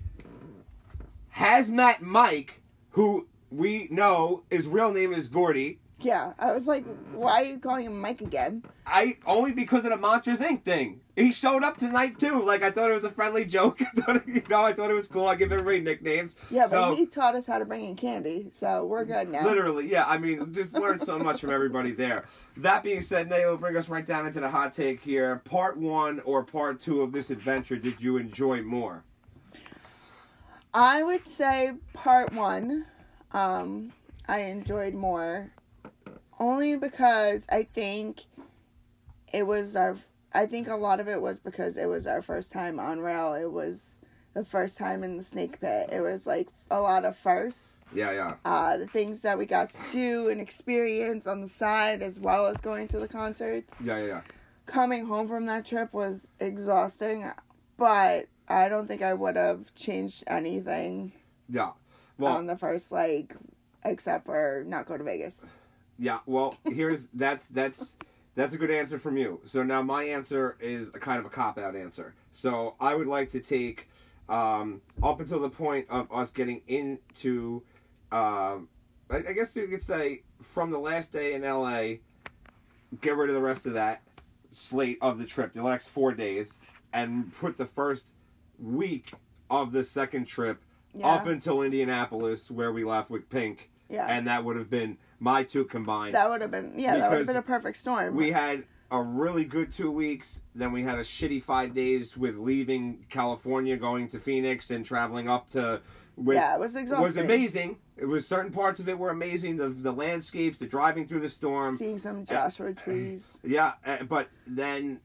[1.36, 2.62] Hazmat Mike,
[2.92, 5.80] who we know his real name is Gordy.
[6.00, 6.84] yeah, I was like,
[7.14, 10.64] "Why are you calling him Mike again?" I only because of the Monsters Inc.
[10.64, 11.02] thing.
[11.16, 12.44] He showed up tonight too.
[12.44, 13.80] Like I thought it was a friendly joke.
[13.82, 15.28] I thought, you know, I thought it was cool.
[15.28, 16.36] I give everybody nicknames.
[16.50, 19.44] Yeah, but he taught us how to bring in candy, so we're good now.
[19.44, 20.06] Literally, yeah.
[20.08, 22.26] I mean, just learned so much from everybody there.
[22.58, 25.42] That being said, Nay, will bring us right down into the hot take here.
[25.46, 29.04] Part one or part two of this adventure did you enjoy more?
[30.74, 32.86] I would say part one,
[33.34, 33.94] um,
[34.28, 35.52] I enjoyed more
[36.40, 38.22] Only because I think
[39.34, 39.98] it was our.
[40.34, 43.34] I think a lot of it was because it was our first time on rail.
[43.34, 43.84] It was
[44.34, 45.90] the first time in the snake pit.
[45.92, 47.80] It was like a lot of firsts.
[47.94, 48.36] Yeah, yeah.
[48.46, 52.48] Uh, the things that we got to do and experience on the side, as well
[52.48, 53.76] as going to the concerts.
[53.84, 54.22] Yeah, yeah, yeah.
[54.66, 57.30] Coming home from that trip was exhausting,
[57.78, 61.12] but I don't think I would have changed anything
[61.50, 61.72] Yeah.
[62.22, 63.36] Well, on the first leg,
[63.84, 65.42] except for not go to Vegas.
[65.98, 67.98] Yeah, well, here's that's that's
[68.36, 69.42] that's a good answer from you.
[69.46, 72.14] So now my answer is a kind of a cop out answer.
[72.32, 73.90] So I would like to take
[74.30, 77.64] um, up until the point of us getting into,
[78.12, 78.70] um,
[79.10, 81.96] I, I guess you could say from the last day in LA,
[83.02, 84.02] get rid of the rest of that
[84.52, 86.56] slate of the trip, the next four days,
[86.94, 88.08] and put the first
[88.60, 89.14] week
[89.50, 90.62] of the second trip
[90.94, 91.08] Yeah.
[91.08, 94.08] up until Indianapolis, where we left with Pink Yeah.
[94.08, 96.16] and that would have been my two combined.
[96.16, 98.16] That would have been yeah, that would have been a perfect storm.
[98.16, 102.36] we had a really good two weeks, then we had a shitty five days with
[102.38, 105.82] leaving California, going to Phoenix, and traveling up to.
[106.18, 107.04] With, yeah, it was exhausting.
[107.06, 107.78] was amazing.
[107.96, 109.56] It was certain parts of it were amazing.
[109.56, 111.78] The the landscapes, the driving through the storm.
[111.78, 113.38] Seeing some Joshua trees.
[113.46, 115.00] Yeah, uh, but then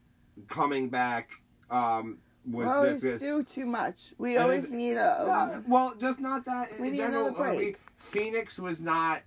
[0.48, 1.30] coming back
[1.70, 4.14] um, was We always do too much.
[4.18, 5.24] We always need a.
[5.26, 6.72] No, well, just not that.
[6.72, 7.80] In We need general, another break.
[7.96, 9.22] Phoenix was not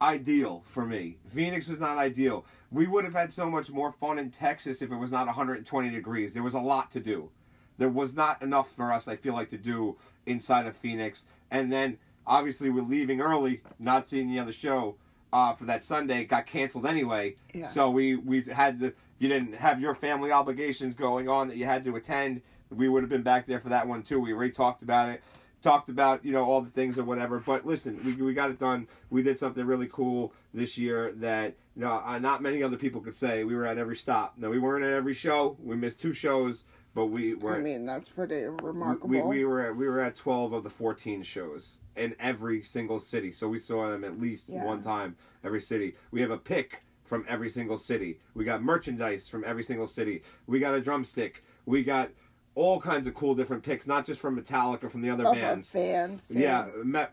[0.00, 1.18] ideal for me.
[1.28, 2.44] Phoenix was not ideal.
[2.70, 5.90] We would have had so much more fun in Texas if it was not 120
[5.90, 6.34] degrees.
[6.34, 7.30] There was a lot to do.
[7.78, 9.96] There was not enough for us, I feel like, to do
[10.26, 11.24] inside of Phoenix.
[11.50, 14.96] And then, obviously, we're leaving early, not seeing the other show
[15.32, 16.20] uh, for that Sunday.
[16.22, 17.36] It got canceled anyway.
[17.54, 17.68] Yeah.
[17.68, 21.64] So we, we had to, you didn't have your family obligations going on that you
[21.64, 22.42] had to attend.
[22.70, 24.20] We would have been back there for that one, too.
[24.20, 25.22] We already talked about it
[25.60, 28.60] talked about you know all the things or whatever but listen we, we got it
[28.60, 32.76] done we did something really cool this year that you know uh, not many other
[32.76, 35.74] people could say we were at every stop no we weren't at every show we
[35.74, 36.62] missed two shows
[36.94, 39.08] but we were I mean, that's pretty remarkable.
[39.08, 43.00] we, we were at, we were at 12 of the 14 shows in every single
[43.00, 44.64] city so we saw them at least Yeah.
[44.64, 49.28] one time every city we have a pick from every single city we got merchandise
[49.28, 52.10] from every single city we got a drumstick we got
[52.54, 55.70] all kinds of cool different picks not just from metallica from the other our bands
[55.70, 56.28] fans.
[56.28, 56.38] too.
[56.38, 57.12] yeah, met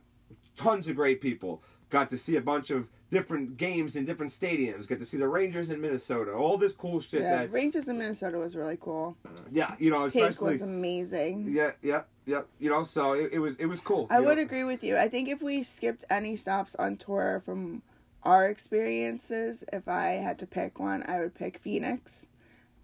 [0.55, 1.61] tons of great people.
[1.89, 4.87] Got to see a bunch of different games in different stadiums.
[4.87, 6.33] Got to see the Rangers in Minnesota.
[6.33, 9.15] All this cool shit Yeah, that Rangers in Minnesota was really cool.
[9.51, 11.47] yeah, you know, Cake was amazing.
[11.51, 12.41] yeah, yeah, yeah.
[12.59, 14.07] You know, so it, it was it was cool.
[14.09, 14.43] I would know?
[14.43, 14.97] agree with you.
[14.97, 17.83] I think if we skipped any stops on tour from
[18.25, 22.25] our experiences, if I had to pick one, I would pick Phoenix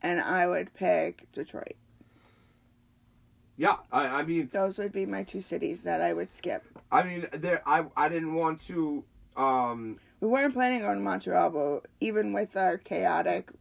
[0.01, 1.75] and I would pick Detroit.
[3.57, 6.63] Yeah, I, I mean, Those would be my two cities that I would skip.
[6.91, 7.61] I mean, there.
[7.65, 9.03] I I didn't want to.
[9.37, 13.51] Um, We weren't planning on Montreal, but even with our chaotic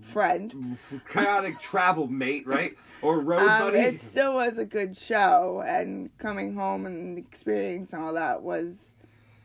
[0.00, 0.78] friend,
[1.10, 2.76] chaotic travel mate, right?
[3.02, 3.78] Or road um, buddy.
[3.78, 5.62] it still was a good show.
[5.66, 8.91] And coming home and experiencing all that was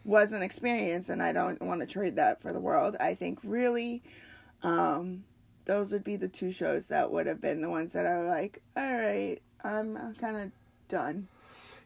[0.08, 2.96] was an experience, and I don't want to trade that for the world.
[3.00, 4.02] I think really,
[4.64, 5.26] um,
[5.66, 8.62] those would be the two shows that would have been the ones that were like,
[8.76, 10.52] all right, I'm kind of
[10.88, 11.28] done.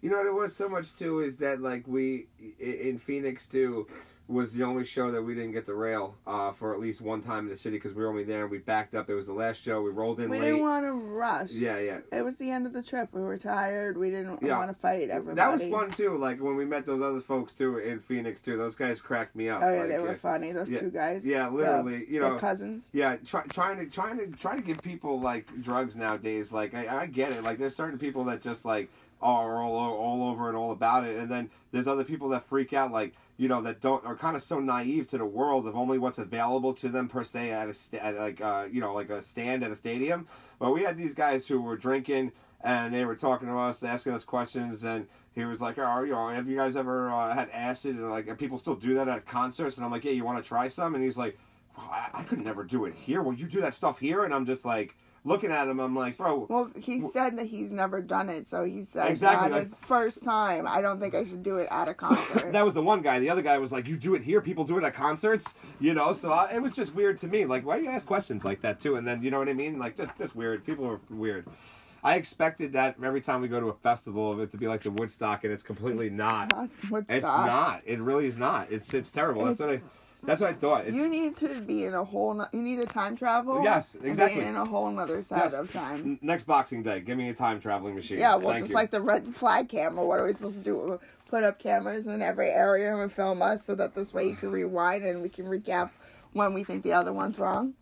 [0.01, 2.27] You know what it was so much too is that like we
[2.59, 3.87] in Phoenix too
[4.27, 7.19] was the only show that we didn't get the rail uh, for at least one
[7.21, 9.09] time in the city because we were only there and we backed up.
[9.09, 9.81] It was the last show.
[9.81, 10.45] We rolled in We late.
[10.45, 11.51] didn't want to rush.
[11.51, 11.97] yeah, yeah.
[12.13, 13.09] It was the end of the trip.
[13.11, 13.97] We were tired.
[13.97, 14.57] We didn't Yeah.
[14.57, 15.35] want to fight everybody.
[15.35, 16.17] That was fun too.
[16.17, 18.57] Like when we met those other folks too in Phoenix too.
[18.57, 19.61] Those guys cracked me up.
[19.63, 20.51] Oh yeah, like, they uh, were funny.
[20.53, 20.79] Those yeah.
[20.79, 21.25] two guys.
[21.25, 22.37] Yeah, literally, you know.
[22.37, 22.89] cousins.
[22.93, 26.53] Yeah, try, trying to trying to trying to give people like drugs nowadays.
[26.53, 27.43] Like I, I get it.
[27.43, 28.89] Like there's certain people that just like
[29.21, 32.71] are all all over and all about it, and then there's other people that freak
[32.73, 32.91] out.
[32.91, 35.97] Like you know that don't are kind of so naive to the world of only
[35.97, 39.23] what's available to them per se at a at like uh you know like a
[39.23, 40.27] stand at a stadium.
[40.59, 42.33] But we had these guys who were drinking
[42.63, 46.11] and they were talking to us, asking us questions, and he was like, "Oh, you
[46.11, 49.25] know, have you guys ever uh, had acid?" And like, people still do that at
[49.25, 51.39] concerts, and I'm like, "Yeah, you want to try some?" And he's like,
[51.75, 53.23] I, I could never do it here.
[53.23, 54.23] Will you do that stuff here?
[54.23, 55.79] And I'm just like looking at him.
[55.79, 56.47] I'm like, bro.
[56.49, 59.77] Well, he said that he's never done it, so he said Exactly, that like- his
[59.79, 60.67] first time.
[60.67, 62.51] I don't think I should do it at a concert.
[62.51, 63.19] That was the one guy.
[63.19, 64.41] The other guy was like, "You do it here.
[64.41, 67.45] People do it at concerts." You know, so I, it was just weird to me.
[67.45, 68.95] Like, why do you ask questions like that too?
[68.97, 69.79] And then you know what I mean?
[69.79, 70.65] Like, just just weird.
[70.65, 71.47] People are weird.
[72.03, 74.83] I expected that every time we go to a festival of it to be like
[74.83, 76.51] the Woodstock, and it's completely not.
[76.89, 77.83] What's It's not.
[77.85, 78.71] It really is not.
[78.71, 79.45] It's it's terrible.
[79.45, 79.79] That's what I.
[80.23, 80.85] That's what I thought.
[80.85, 82.33] It's, You need to be in a whole.
[82.35, 83.63] No- you need a time travel.
[83.63, 84.43] Yes, exactly.
[84.43, 85.53] in a whole nother side Yes.
[85.53, 85.99] of time.
[86.01, 88.19] N- Next Boxing Day, give me a time traveling machine.
[88.19, 88.75] Yeah, well, Thank just you.
[88.75, 90.05] like the red flag camera.
[90.05, 90.99] What are we supposed to do?
[91.29, 94.51] Put up cameras in every area and film us so that this way you can
[94.51, 95.89] rewind and we can recap
[96.33, 97.73] when we think the other one's wrong.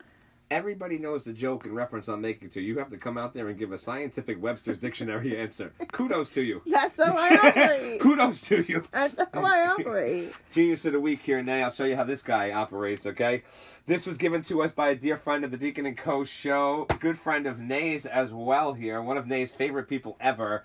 [0.52, 2.62] Everybody knows the joke and reference I'm making to.
[2.62, 5.74] You have to come out there and give a scientific Webster's dictionary answer.
[5.92, 6.62] Kudos to you.
[6.66, 8.02] That's how I operate.
[8.02, 8.84] Kudos to you.
[8.92, 10.34] That's how I operate.
[10.52, 11.64] Genius of the week here, Nay.
[11.64, 13.44] I'll show you how this guy operates, okay?
[13.86, 16.24] This was given to us by a dear friend of the Deacon and Co.
[16.24, 20.64] show, good friend of Nay's as well here, one of Nay's favorite people ever,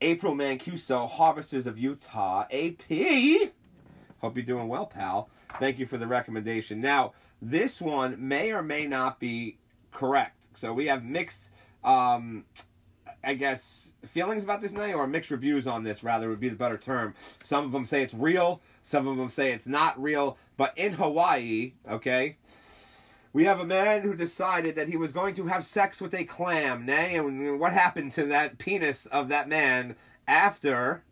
[0.00, 3.52] April Mancuso, Harvesters of Utah, AP.
[4.20, 5.28] Hope you're doing well, pal.
[5.60, 6.80] Thank you for the recommendation.
[6.80, 9.58] Now, this one may or may not be
[9.92, 10.36] correct.
[10.54, 11.50] So we have mixed,
[11.82, 12.44] um,
[13.22, 16.56] I guess, feelings about this night, or mixed reviews on this, rather, would be the
[16.56, 17.14] better term.
[17.42, 20.36] Some of them say it's real, some of them say it's not real.
[20.56, 22.36] But in Hawaii, okay,
[23.32, 26.24] we have a man who decided that he was going to have sex with a
[26.24, 29.96] clam, nay, and what happened to that penis of that man
[30.28, 31.02] after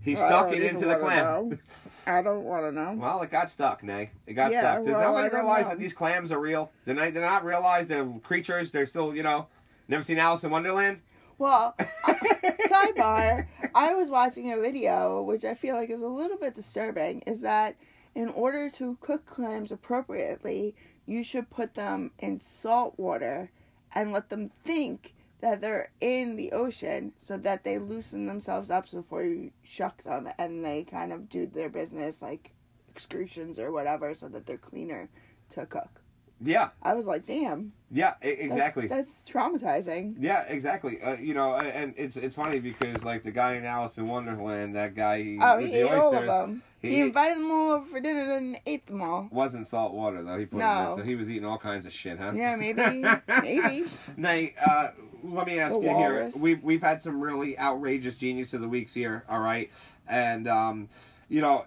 [0.00, 1.58] he I stuck it into the clam?
[2.06, 2.94] I don't want to know.
[2.96, 4.10] Well, it got stuck, Nay.
[4.26, 4.84] It got Yeah, stuck.
[4.84, 5.70] Does well, nobody realize know.
[5.70, 6.70] that these clams are real?
[6.84, 8.70] They're not, they're not realize they're creatures.
[8.70, 9.48] They're still, you know,
[9.88, 11.00] never seen Alice in Wonderland?
[11.38, 11.76] Well,
[12.06, 17.20] sidebar, I was watching a video, which I feel like is a little bit disturbing,
[17.26, 17.76] is that
[18.14, 23.50] in order to cook clams appropriately, you should put them in salt water
[23.94, 28.90] and let them think that they're in the ocean so that they loosen themselves up
[28.90, 32.52] before you shuck them and they kind of do their business like
[32.88, 35.08] excretions or whatever so that they're cleaner
[35.50, 36.00] to cook.
[36.38, 37.72] Yeah, I was like, damn.
[37.90, 38.86] yeah, e- that's- exactly.
[38.88, 40.16] That's, traumatizing.
[40.18, 41.00] Yeah, exactly.
[41.00, 44.76] Uh, you know, and it's it's funny because like the guy in Alice in Wonderland,
[44.76, 46.62] that guy he, Oh, he the ate all of them.
[46.82, 49.28] He, he- invited them all over for dinner and ate them all.
[49.32, 50.38] wasn't salt water though.
[50.38, 52.32] He put it in, so he was eating all kinds of shit, huh?
[52.34, 53.02] Yeah, maybe.
[53.42, 53.86] maybe.
[54.18, 54.88] Nay, uh,
[55.28, 56.34] let me ask The you walrus.
[56.34, 56.42] here.
[56.42, 59.24] We've we've had some really outrageous genius of the weeks here.
[59.28, 59.70] All right,
[60.08, 60.88] and um,
[61.28, 61.64] you know,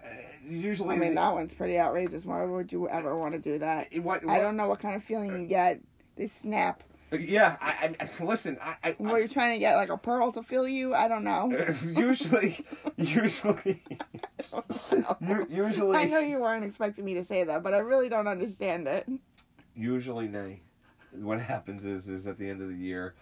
[0.48, 2.26] usually I mean, that one's pretty outrageous.
[2.26, 3.88] Why would you ever want to do that?
[3.92, 5.80] Eh, what, I don't know what kind of feeling you get.
[6.16, 6.84] They snap.
[7.12, 8.58] Uh, yeah, I, I listen.
[8.62, 10.94] I, I, What you're trying to get, like a pearl to fill you?
[10.94, 11.52] I don't know.
[11.52, 12.64] Uh, usually,
[12.98, 13.82] usually,
[15.22, 18.28] u- usually, I know you weren't expecting me to say that, but I really don't
[18.28, 19.08] understand it.
[19.76, 20.62] usually, nay.
[21.12, 23.16] What happens is, is at the end of the year,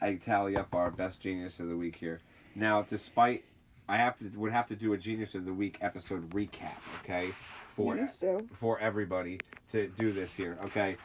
[0.00, 2.20] I tally up our best genius of the week here.
[2.54, 3.44] Now, despite,
[3.88, 6.78] I have to would have to do a genius of the week episode recap.
[7.02, 7.32] Okay,
[7.68, 8.08] for
[8.52, 9.40] for everybody
[9.70, 10.58] to do this here.
[10.64, 10.96] Okay,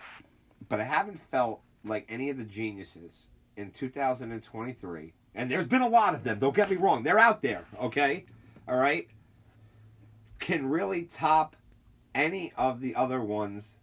[0.70, 3.28] but I haven't felt like any of the geniuses
[3.58, 6.40] in 2023, and there's been a lot of them.
[6.40, 7.66] Don't get me wrong; they're out there.
[7.82, 8.26] Okay,
[8.68, 9.08] all right,
[10.40, 11.56] can really top
[12.14, 13.76] any of the other ones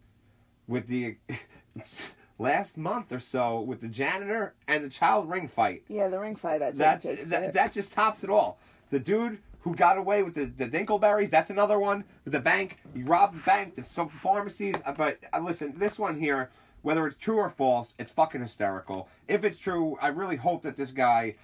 [0.66, 1.16] with the
[2.38, 5.82] last month or so with the janitor and the child ring fight.
[5.88, 7.52] Yeah, the ring fight, I think, That's that, it.
[7.54, 8.58] that just tops it all.
[8.90, 12.04] The dude who got away with the, the Dinkleberries, that's another one.
[12.24, 14.76] With the bank, he robbed the bank, the some pharmacies.
[14.86, 16.50] Uh, But uh, listen, this one here,
[16.82, 19.08] whether it's true or false, it's fucking hysterical.
[19.26, 21.34] If it's true, I really hope that this guy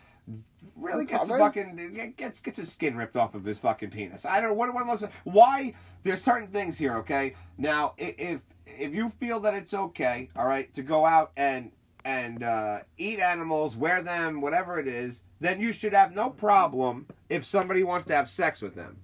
[0.76, 4.24] really gets fucking gets gets his skin ripped off of his fucking penis.
[4.24, 6.96] I don't know what what was why there's certain things here.
[6.98, 11.70] Okay, now if if you feel that it's okay, all right, to go out and
[12.04, 17.06] and uh, eat animals, wear them, whatever it is, then you should have no problem
[17.30, 18.98] if somebody wants to have sex with them.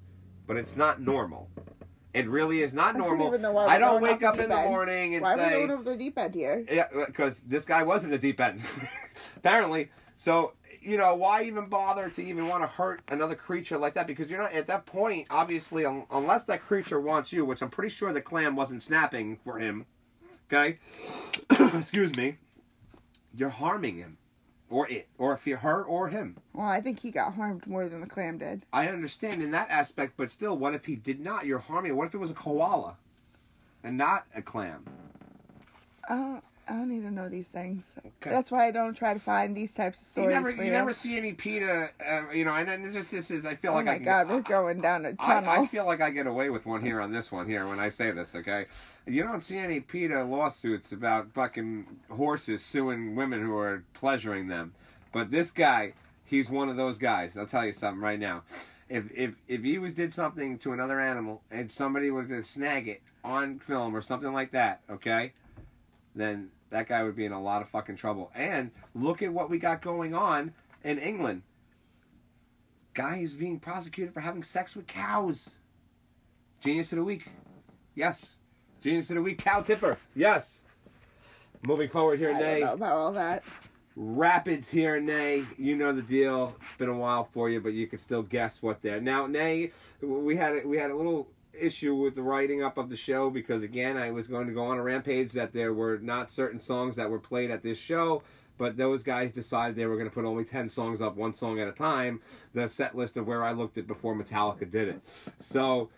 [0.46, 1.48] But it's not normal.
[2.12, 3.30] It really is not I normal.
[3.30, 4.68] why I don't wake up in the end.
[4.68, 6.64] morning and Why are we going over the deep end here?
[6.70, 8.62] yeah, because this guy was in the deep end.
[9.36, 9.90] Apparently.
[10.18, 14.06] So, you know, why even bother to even want to hurt another creature like that?
[14.06, 17.70] Because you're not, at that point, obviously, un- unless that creature wants you, which I'm
[17.70, 19.86] pretty sure the clam wasn't snapping for him,
[20.50, 20.78] okay?
[21.78, 22.38] Excuse me.
[23.34, 24.18] You're harming him.
[24.70, 25.08] Or it.
[25.18, 26.36] Or if you're her or him.
[26.52, 28.64] Well, I think he got harmed more than the clam did.
[28.72, 31.44] I understand in that aspect, but still, what if he did not?
[31.44, 31.96] You're harming.
[31.96, 32.96] What if it was a koala
[33.82, 34.84] and not a clam?
[36.08, 37.96] Don't, I don't need to know these things.
[37.98, 38.30] Okay.
[38.30, 40.28] That's why I don't try to find these types of stories.
[40.28, 43.44] You never, you never see any PETA, uh, you know, and just this is.
[43.44, 45.50] I feel oh like I my can, god, we're going down a I, tunnel.
[45.50, 47.88] I feel like I get away with one here on this one here when I
[47.88, 48.36] say this.
[48.36, 48.66] Okay,
[49.04, 54.72] you don't see any PETA lawsuits about fucking horses suing women who are pleasuring them,
[55.12, 55.94] but this guy,
[56.24, 57.36] he's one of those guys.
[57.36, 58.44] I'll tell you something right now.
[58.88, 62.86] If if if he was did something to another animal and somebody were to snag
[62.86, 65.32] it on film or something like that, okay,
[66.14, 68.30] then that guy would be in a lot of fucking trouble.
[68.34, 71.42] And look at what we got going on in England.
[72.94, 75.50] Guy is being prosecuted for having sex with cows.
[76.60, 77.26] Genius of the week.
[77.94, 78.36] Yes.
[78.80, 79.98] Genius of the week, cow Tipper.
[80.14, 80.62] Yes.
[81.62, 82.60] Moving forward here, I Nay.
[82.60, 83.44] don't know about all that.
[83.96, 85.44] Rapids here, Nay.
[85.58, 86.56] You know the deal.
[86.62, 89.00] It's been a while for you, but you can still guess what they're.
[89.00, 91.28] Now, Nay, we had a, we had a little
[91.64, 94.64] issue with the writing up of the show because again, I was going to go
[94.64, 98.22] on a rampage that there were not certain songs that were played at this show.
[98.58, 101.58] But those guys decided they were going to put only 10 songs up, one song
[101.60, 102.20] at a time,
[102.52, 105.00] the set list of where I looked at before Metallica did it.
[105.38, 105.88] So,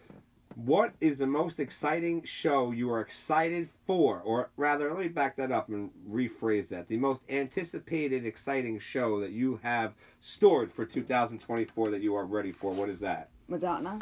[0.54, 4.20] what is the most exciting show you are excited for?
[4.20, 6.86] Or rather, let me back that up and rephrase that.
[6.86, 12.52] The most anticipated, exciting show that you have stored for 2024 that you are ready
[12.52, 12.72] for.
[12.72, 13.30] What is that?
[13.48, 13.98] Madonna.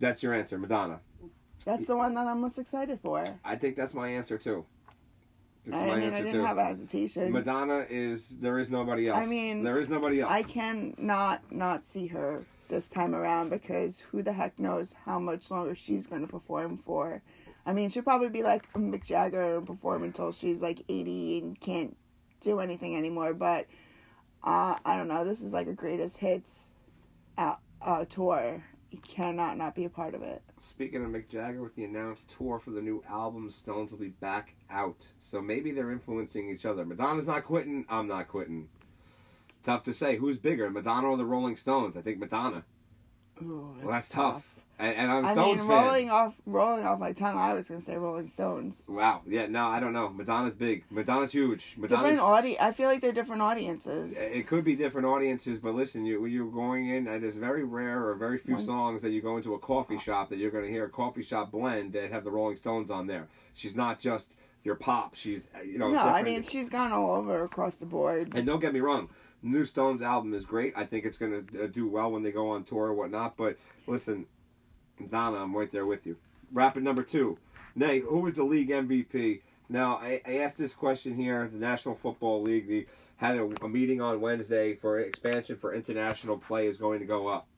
[0.00, 1.00] That's your answer, Madonna.
[1.64, 3.24] That's the one that I'm most excited for.
[3.44, 4.66] I think that's my answer too.
[5.64, 6.44] That's I mean, I didn't too.
[6.44, 7.32] have a hesitation.
[7.32, 9.18] Madonna is there is nobody else.
[9.18, 10.30] I mean, there is nobody else.
[10.30, 15.18] I can not not see her this time around because who the heck knows how
[15.18, 17.22] much longer she's going to perform for.
[17.66, 21.60] I mean, she'll probably be like Mick Jagger and perform until she's like 80 and
[21.60, 21.96] can't
[22.40, 23.32] do anything anymore.
[23.32, 23.66] But
[24.42, 25.24] uh, I don't know.
[25.24, 26.72] This is like a greatest hits
[27.38, 28.62] uh, uh, tour.
[28.94, 30.40] You cannot not be a part of it.
[30.56, 34.10] Speaking of Mick Jagger, with the announced tour for the new album, Stones will be
[34.10, 35.08] back out.
[35.18, 36.84] So maybe they're influencing each other.
[36.84, 37.86] Madonna's not quitting.
[37.88, 38.68] I'm not quitting.
[39.64, 40.14] Tough to say.
[40.16, 41.96] Who's bigger, Madonna or the Rolling Stones?
[41.96, 42.62] I think Madonna.
[43.42, 44.53] Ooh, Well, that's tough.
[44.76, 45.84] And, and I'm I Stones mean, fan.
[45.84, 48.82] rolling off rolling off my tongue, I was gonna say Rolling Stones.
[48.88, 49.22] Wow.
[49.26, 49.46] Yeah.
[49.46, 50.08] No, I don't know.
[50.08, 50.84] Madonna's big.
[50.90, 51.74] Madonna's huge.
[51.78, 52.58] Madonna's Different audi.
[52.58, 54.16] I feel like they're different audiences.
[54.16, 58.04] It could be different audiences, but listen, you you're going in, and it's very rare
[58.08, 60.64] or very few One- songs that you go into a coffee shop that you're going
[60.64, 63.28] to hear a coffee shop blend that have the Rolling Stones on there.
[63.54, 65.14] She's not just your pop.
[65.14, 65.90] She's uh, you know.
[65.92, 68.32] No, I mean she's gone all over across the board.
[68.34, 69.08] and don't get me wrong,
[69.40, 70.72] new Stones album is great.
[70.74, 73.36] I think it's going to uh, do well when they go on tour or whatnot.
[73.36, 73.56] But
[73.86, 74.26] listen,
[75.10, 76.16] Donna, I'm right there with you.
[76.52, 77.38] Rapid number two.
[77.74, 79.40] Nay, who is the league MVP?
[79.68, 81.48] Now, I, I asked this question here.
[81.50, 82.86] The National Football League the,
[83.16, 87.28] had a, a meeting on Wednesday for expansion for international play is going to go
[87.28, 87.48] up.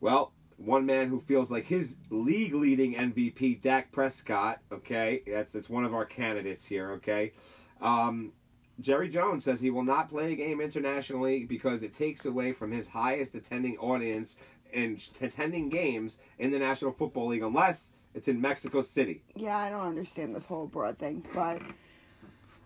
[0.00, 5.68] Well, one man who feels like his league leading MVP, Dak Prescott, okay, that's, that's
[5.68, 7.32] one of our candidates here, okay.
[7.80, 8.32] Um,
[8.80, 12.72] Jerry Jones says he will not play a game internationally because it takes away from
[12.72, 14.36] his highest attending audience
[14.74, 19.22] in attending games in the National Football League unless it's in Mexico City.
[19.34, 21.60] Yeah, I don't understand this whole abroad thing, but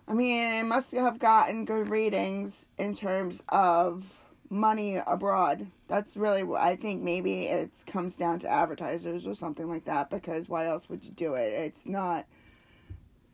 [0.07, 4.15] I mean, it must have gotten good ratings in terms of
[4.49, 5.67] money abroad.
[5.87, 7.03] That's really what I think.
[7.03, 10.09] Maybe it comes down to advertisers or something like that.
[10.09, 11.53] Because why else would you do it?
[11.53, 12.25] It's not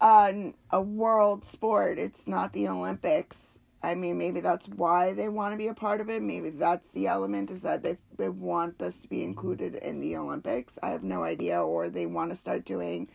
[0.01, 1.97] a, a world sport.
[1.97, 3.57] It's not the Olympics.
[3.85, 6.21] I mean, maybe that's why they want to be a part of it.
[6.23, 10.17] Maybe that's the element is that they, they want this to be included in the
[10.17, 10.79] Olympics.
[10.81, 11.61] I have no idea.
[11.61, 13.09] Or they want to start doing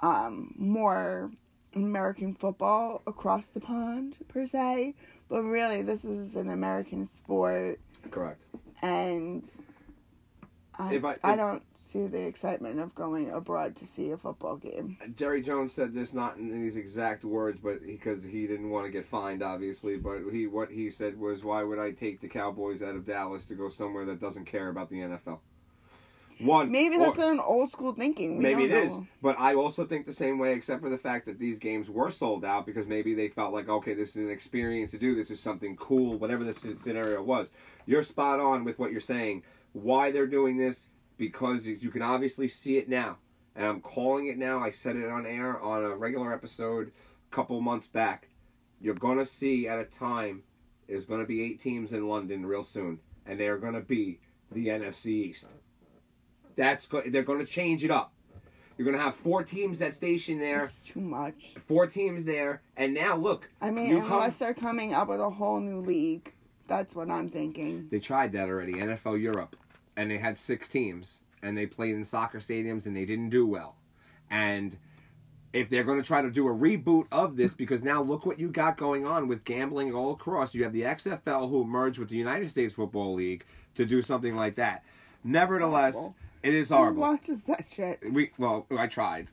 [0.00, 1.30] um, more
[1.74, 4.94] American football across the pond, per se.
[5.28, 7.78] But really, this is an American sport,
[8.10, 8.42] Correct.
[8.82, 9.48] and
[10.78, 14.56] I, If I- I don't see the excitement of going abroad to see a football
[14.56, 14.96] game.
[15.16, 18.90] Jerry Jones said this not in these exact words, but because he didn't want to
[18.90, 19.96] get fined, obviously.
[19.96, 23.44] But he what he said was, "Why would I take the Cowboys out of Dallas
[23.46, 25.40] to go somewhere that doesn't care about the NFL?"
[26.40, 28.38] One, Maybe or- that's an old school thinking.
[28.38, 30.98] We maybe it don't is, but I also think the same way, except for the
[30.98, 34.16] fact that these games were sold out because maybe they felt like, okay, this is
[34.16, 35.14] an experience to do.
[35.14, 37.50] This is something cool, whatever the scenario was.
[37.86, 39.44] You're spot on with what you're saying.
[39.72, 40.88] Why they're doing this?
[41.26, 43.16] Because you can obviously see it now,
[43.54, 44.58] and I'm calling it now.
[44.58, 46.90] I said it on air on a regular episode
[47.30, 48.28] a couple months back.
[48.80, 50.42] You're gonna see at a time
[50.88, 54.18] there's gonna be eight teams in London real soon, and they are gonna be
[54.50, 55.48] the NFC East.
[56.56, 58.12] That's go- they're going to change it up.
[58.76, 61.54] You're going to have four teams that station there, It's too much.
[61.66, 63.48] four teams there, and now look.
[63.60, 66.32] I mean, unless they're coming up with a whole new league,
[66.68, 67.88] that's what I'm thinking.
[67.90, 69.56] they tried that already, NFL Europe,
[69.96, 73.46] and they had six teams, and they played in soccer stadiums, and they didn't do
[73.46, 73.76] well.
[74.30, 74.76] And
[75.52, 78.38] if they're going to try to do a reboot of this, because now look what
[78.38, 80.54] you got going on with gambling all across.
[80.54, 84.34] You have the XFL who merged with the United States Football League to do something
[84.34, 84.82] like that.
[85.24, 86.08] Nevertheless,
[86.42, 87.02] it is Who horrible.
[87.02, 88.00] watches that shit?
[88.12, 89.28] We well, I tried,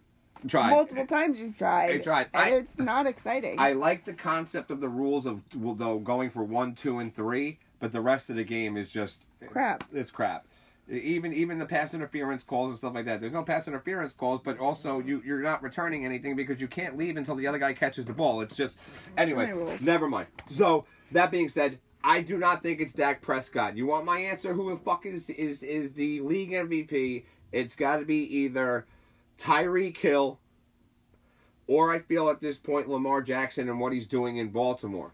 [0.47, 0.69] tried.
[0.71, 1.91] Multiple times you've tried.
[1.91, 2.27] I tried.
[2.33, 3.57] I- it's not exciting.
[3.59, 7.59] I like the concept of the rules of though going for one, two, and three,
[7.79, 9.83] but the rest of the game is just Crap.
[9.93, 10.45] It's crap.
[10.89, 13.21] Even even the pass interference calls and stuff like that.
[13.21, 16.97] There's no pass interference calls, but also you you're not returning anything because you can't
[16.97, 18.41] leave until the other guy catches the ball.
[18.41, 18.79] It's just
[19.15, 19.53] anyway.
[19.81, 20.27] Never mind.
[20.47, 23.77] So that being said, I do not think it's Dak Prescott.
[23.77, 24.53] You want my answer?
[24.53, 27.23] Who the fuck is is is the league MVP?
[27.51, 28.85] It's got to be either
[29.37, 30.39] Tyreek Hill,
[31.67, 35.13] or I feel at this point Lamar Jackson and what he's doing in Baltimore.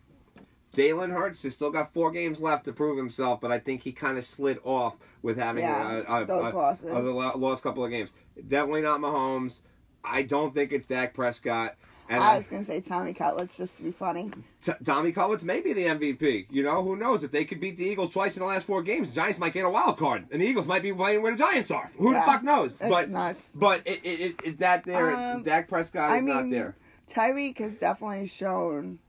[0.76, 3.91] Jalen Hurts has still got four games left to prove himself, but I think he
[3.91, 6.91] kind of slid off with having Yeah, a, a, those a, losses.
[6.91, 8.11] a lo- lost couple of games.
[8.47, 9.61] Definitely not Mahomes.
[10.03, 11.76] I don't think it's Dak Prescott.
[12.07, 14.30] And I was gonna say Tommy Cutlets just to be funny.
[14.63, 16.45] T- Tommy Cutlets may be the MVP.
[16.51, 17.23] You know, who knows?
[17.23, 19.53] If they could beat the Eagles twice in the last four games, the Giants might
[19.53, 21.89] get a wild card, and the Eagles might be playing where the Giants are.
[21.97, 22.80] Who Yeah, the fuck knows?
[22.80, 23.51] it's but nuts.
[23.55, 26.76] but it, it, it, that there, Um, Dak Prescott is I not there.
[27.09, 28.99] Tyreek has definitely shown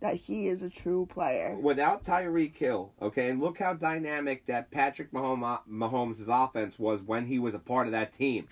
[0.00, 1.56] that he is a true player.
[1.60, 7.26] Without Tyreek Hill, okay, and look how dynamic that Patrick Mahomes Mahomes' offense was when
[7.26, 8.48] he was a part of that team.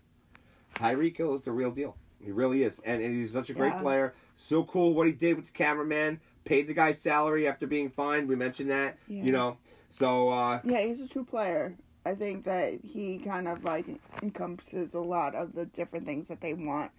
[0.75, 1.97] Tyreek Hill is the real deal.
[2.21, 3.81] He really is, and, and he's such a great Yeah.
[3.83, 4.15] player.
[4.35, 6.21] So cool what he did with the cameraman.
[6.45, 8.29] Paid the guy's salary after being fined.
[8.29, 8.99] We mentioned that.
[9.07, 9.25] Yeah.
[9.25, 9.57] You know,
[9.91, 11.77] so uh, Yeah, he's a true player.
[12.07, 13.87] I think that he kind of like
[14.23, 16.91] encompasses a lot of the different things that they want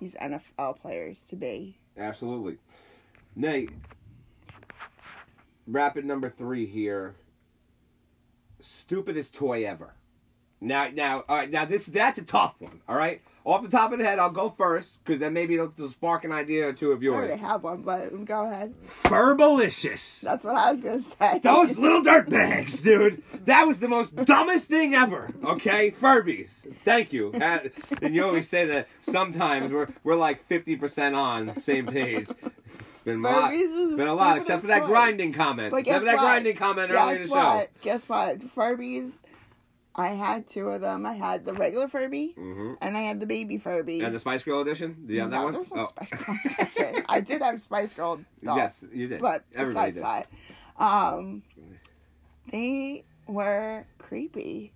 [0.00, 1.78] these NFL players to be.
[1.96, 2.58] Absolutely.
[3.36, 3.68] Nay,
[5.66, 7.16] rapid number three here.
[8.60, 9.94] Stupidest toy ever.
[10.60, 11.50] Now, now, all right.
[11.50, 12.80] Now, this that's a tough one.
[12.88, 15.70] All right, off the top of the head, I'll go first because then maybe it'll
[15.88, 17.16] spark an idea or two of yours.
[17.16, 18.74] I already have one, but go ahead.
[18.84, 20.22] Furbalicious.
[20.22, 21.38] That's what I was gonna say.
[21.40, 23.22] Those little dirt bags, dude.
[23.44, 25.30] That was the most dumbest thing ever.
[25.44, 26.72] Okay, Furbies.
[26.84, 27.32] Thank you.
[27.34, 27.68] Uh,
[28.00, 32.28] and you always say that sometimes we're we're like fifty percent on the same page.
[33.06, 33.50] Been a lot.
[33.52, 34.86] The Been a lot, except for that toy.
[34.88, 35.70] grinding comment.
[35.70, 36.22] But except guess for that what?
[36.22, 37.34] grinding comment earlier in Guess the show.
[37.34, 37.70] what?
[37.80, 38.38] Guess what?
[38.54, 39.22] Furbies.
[39.98, 41.06] I had two of them.
[41.06, 44.00] I had the regular Furby, hmm and I had the baby Furby.
[44.02, 45.04] And the Spice Girl edition.
[45.06, 45.52] Do you have that No, one?
[45.54, 45.86] there's no Oh.
[45.86, 47.04] Spice Girl edition.
[47.08, 48.58] I did have Spice Girl dolls.
[48.58, 49.22] Yes, you did.
[49.22, 50.04] But Everybody besides did.
[50.04, 50.28] that,
[50.84, 51.42] um,
[52.50, 54.72] they were creepy.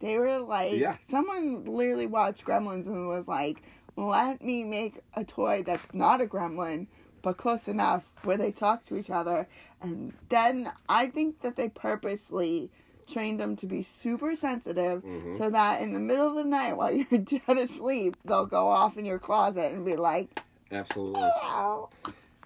[0.00, 0.96] They were like Yeah.
[1.08, 3.62] someone literally watched Gremlins and was like,
[3.96, 6.88] "Let me make a toy that's not a gremlin,
[7.24, 9.48] but close enough where they talk to each other."
[9.82, 12.70] And then I think that they purposely
[13.06, 15.36] trained them to be super sensitive Mhm.
[15.36, 18.96] so that in the middle of the night while you're dead asleep they'll go off
[18.96, 20.40] in your closet and be like
[20.72, 21.20] Absolutely.
[21.20, 21.90] Ow.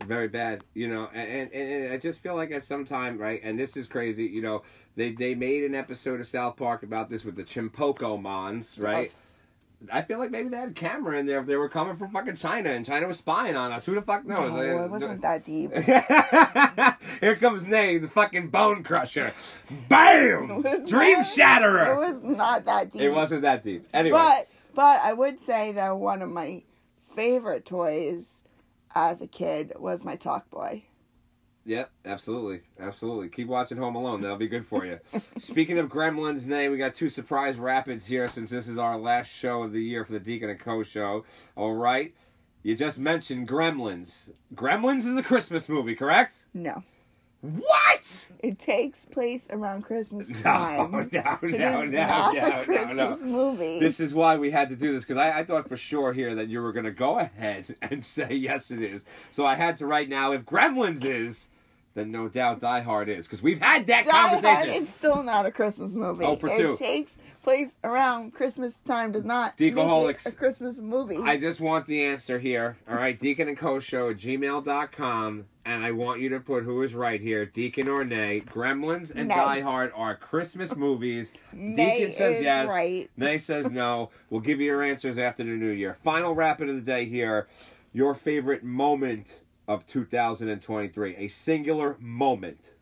[0.04, 3.40] very bad you know and, and, and i just feel like at some time right
[3.44, 4.62] and this is crazy you know
[4.96, 9.20] they they made an episode of south park about this with the Chinpokomons right Yes.
[9.92, 12.10] I feel like maybe they had a camera in there if they were coming from
[12.10, 14.88] fucking china and china was spying on us who the fuck knows No, it uh,
[14.88, 15.72] wasn't that deep.
[17.20, 19.32] here comes Nay, the fucking bone crusher.
[19.88, 20.62] Bam!
[20.86, 21.94] Dream not- shatterer.
[21.94, 23.02] It was not that deep.
[23.02, 23.86] It wasn't that deep.
[23.94, 26.62] Anyway, But but I would say that one of my
[27.14, 28.26] favorite toys
[28.94, 30.82] as a kid was my Talkboy.
[31.68, 33.28] Yep, absolutely, absolutely.
[33.28, 35.00] Keep watching Home Alone; that'll be good for you.
[35.36, 39.26] Speaking of Gremlins, Nay, we got two surprise rapids here since this is our last
[39.28, 40.82] show of the year for the Deacon and Co.
[40.82, 41.26] show.
[41.56, 42.14] All right,
[42.62, 44.30] you just mentioned Gremlins.
[44.54, 46.36] Gremlins is a Christmas movie, correct?
[46.54, 46.84] No.
[47.42, 48.28] What?
[48.40, 50.90] It takes place around Christmas time.
[50.90, 53.26] no, no, It is no, not no, a no, Christmas no.
[53.26, 53.78] movie.
[53.78, 56.34] This is why we had to do this because I, I thought for sure here
[56.34, 59.04] that you were going to go ahead and say yes, it is.
[59.30, 61.48] So I had to write now if Gremlins is,
[61.98, 64.82] then no doubt Die Hard is because we've had that Die Hard conversation.
[64.82, 66.24] is still not a Christmas movie.
[66.24, 66.76] Oh, for it two.
[66.76, 69.12] takes place around Christmas time.
[69.12, 71.16] Does not it a Christmas movie.
[71.16, 72.76] I just want the answer here.
[72.88, 75.46] All right, Deacon and Co Show at gmail.com.
[75.64, 78.40] And I want you to put who is right here, Deacon or Nay.
[78.40, 79.34] Gremlins and Nay.
[79.34, 81.34] Die Hard are Christmas movies.
[81.52, 82.68] Nay Deacon says is yes.
[82.68, 83.10] right.
[83.18, 84.10] Nay says no.
[84.30, 85.94] We'll give you your answers after the new year.
[86.02, 87.48] Final rapid of the day here.
[87.92, 91.16] Your favorite moment of 2023.
[91.16, 92.74] A singular moment.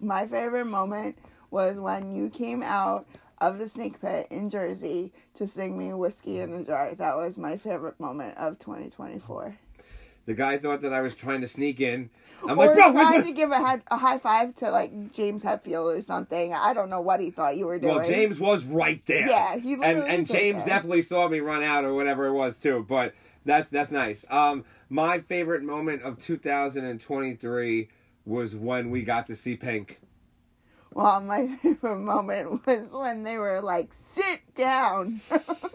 [0.00, 1.18] My favorite moment
[1.50, 3.06] was when you came out
[3.38, 7.36] of the snake pit in Jersey to sing me "Whiskey in a Jar." That was
[7.36, 9.56] my favorite moment of 2024.
[10.26, 12.10] The guy thought that I was trying to sneak in.
[12.42, 13.20] I'm or like, bro, where's my...
[13.22, 16.52] to give a, high, a high five to like James Hetfield or something.
[16.52, 17.94] I don't know what he thought you were doing.
[17.94, 19.28] Well, James was right there.
[19.28, 20.74] Yeah, he and literally and James there.
[20.74, 22.84] definitely saw me run out or whatever it was too.
[22.88, 24.24] But that's that's nice.
[24.28, 27.88] Um, my favorite moment of 2023
[28.24, 30.00] was when we got to see Pink.
[30.96, 35.20] Well, my favorite moment was when they were like, "Sit down."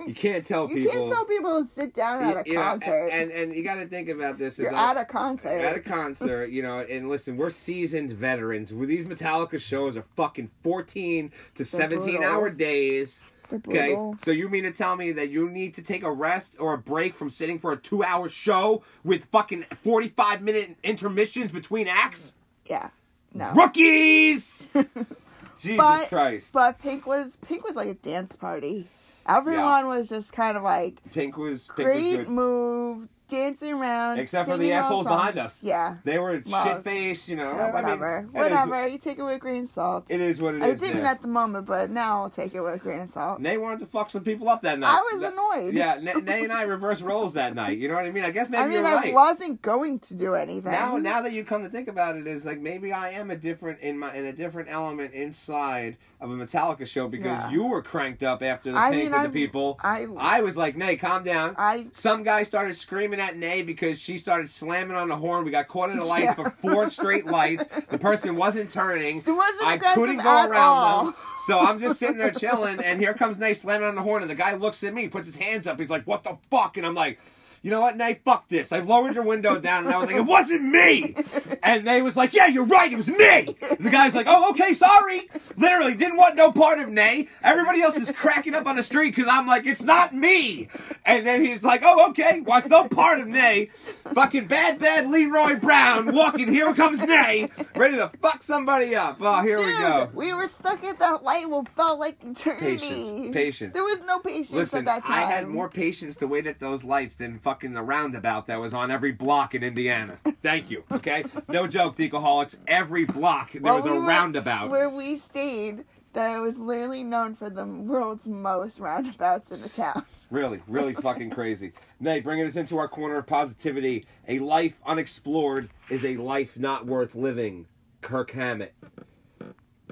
[0.07, 0.91] You can't tell you people.
[0.93, 3.10] can't tell people to sit down at a you know, concert.
[3.10, 4.57] and and you got to think about this.
[4.57, 5.60] You're at a concert.
[5.60, 8.73] at a concert, you know, and listen, we're seasoned veterans.
[8.73, 13.22] With these Metallica shows are fucking 14 to 17 hour days.
[13.53, 16.73] Okay, so you mean to tell me that you need to take a rest or
[16.73, 21.88] a break from sitting for a two hour show with fucking 45 minute intermissions between
[21.88, 22.34] acts?
[22.65, 22.89] Yeah.
[23.34, 23.52] No.
[23.53, 24.68] Rookies!
[25.60, 26.53] Jesus But- Christ.
[26.53, 28.88] But Pink was Pink was like a dance party
[29.28, 34.48] Everyone was just kind of like Pink was Pink was great move, dancing around, Except
[34.49, 35.64] for the assholes behind us.
[35.64, 37.52] Yeah, They were Well, shit faced, you know.
[37.52, 38.88] yeah, I mean, whatever, is- whatever.
[38.88, 40.06] you take it with a grain of salt.
[40.10, 40.80] It is what it I is.
[40.82, 41.12] didn't yeah.
[41.12, 43.40] at the moment, but now I'll take it with a grain of salt.
[43.40, 44.99] Nay wanted to fuck some people up that night.
[44.99, 45.74] I was That- annoyed.
[45.74, 47.78] Yeah, Nay, Nay and I reversed roles that night.
[47.78, 48.24] You know what I mean?
[48.26, 49.14] I guess maybe I mean, you're I right.
[49.14, 50.72] wasn't going to do anything.
[50.72, 53.32] Now, now that you come to think about it, it, is like maybe I am
[53.32, 57.49] a different in my in a different element inside of a Metallica show because Yeah.
[57.49, 59.80] you were cranked up after the I mean, with I- the people.
[59.84, 61.56] I, I was like, Nay, calm down.
[61.57, 65.43] I, Some guy started screaming at Nay because she started slamming on the horn.
[65.45, 66.34] We got caught in the light Yeah.
[66.35, 67.65] for four straight lights.
[67.89, 69.18] The person wasn't turning.
[69.18, 71.06] it wasn't I couldn't go around all.
[71.06, 71.15] them.
[71.48, 74.30] So I'm just sitting there chilling, and here comes Nay slamming on the horn, and
[74.30, 75.80] the guy looks at me, puts his hands up.
[75.80, 77.19] He's like, "What the fuck?" And I'm like,
[77.61, 78.19] "You know what, Nay?
[78.25, 81.15] Fuck this." I lowered your window down, and I was like, "It wasn't me."
[81.63, 82.91] And Nay was like, "Yeah, you're right.
[82.91, 86.79] It was me." And the guy's like, "Oh, okay, sorry." Literally didn't want no part
[86.79, 87.27] of Nay.
[87.43, 90.69] Everybody else is cracking up on the street because I'm like, "It's not me."
[91.05, 93.69] And then he's like, "Oh, okay, watch no part of Nay."
[94.13, 96.51] Fucking bad, bad Leroy Brown walking.
[96.51, 99.17] Here comes Nay, ready to fuck somebody up.
[99.21, 100.09] Oh, here we go.
[100.13, 102.77] We were stuck at that light what felt like eternity.
[102.77, 103.73] Patience, patience.
[103.73, 105.11] There was no patience Listen, at that time.
[105.11, 108.73] I had more patience to wait at those lights than fucking the roundabout that was
[108.73, 110.18] on every block in Indiana.
[110.41, 110.84] Thank you.
[110.91, 112.57] Okay, no joke, Deacaholics.
[112.68, 114.69] Every block there Well, was we a were- roundabout.
[114.69, 120.06] Where we stayed, that was literally known for the world's most roundabouts in the town.
[120.30, 121.73] Really, really fucking crazy.
[121.99, 124.06] Nay, bringing us into our corner of positivity.
[124.30, 127.68] A life unexplored is a life not worth living.
[127.99, 128.73] Kirk Hammett.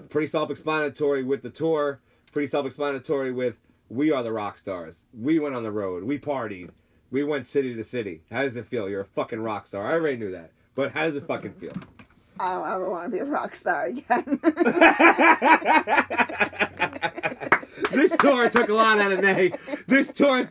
[0.10, 2.00] Pretty self-explanatory with the tour.
[2.32, 3.60] Pretty self-explanatory with
[3.90, 5.06] we are the rock stars.
[5.14, 6.04] We went on the road.
[6.04, 6.70] We partied.
[7.12, 8.22] We went city to city.
[8.32, 8.90] How does it feel?
[8.90, 9.86] You're a fucking rock star.
[9.86, 10.52] I already knew that.
[10.76, 11.74] But how does it fucking feel?
[12.40, 14.40] I don't ever want to be a rock star again.
[17.92, 19.54] this tour took a lot out of Nay.
[19.88, 20.48] This tour,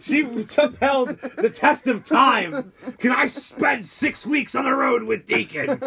[0.00, 2.72] she upheld the test of time.
[2.98, 5.78] Can I spend six weeks on the road with Deacon?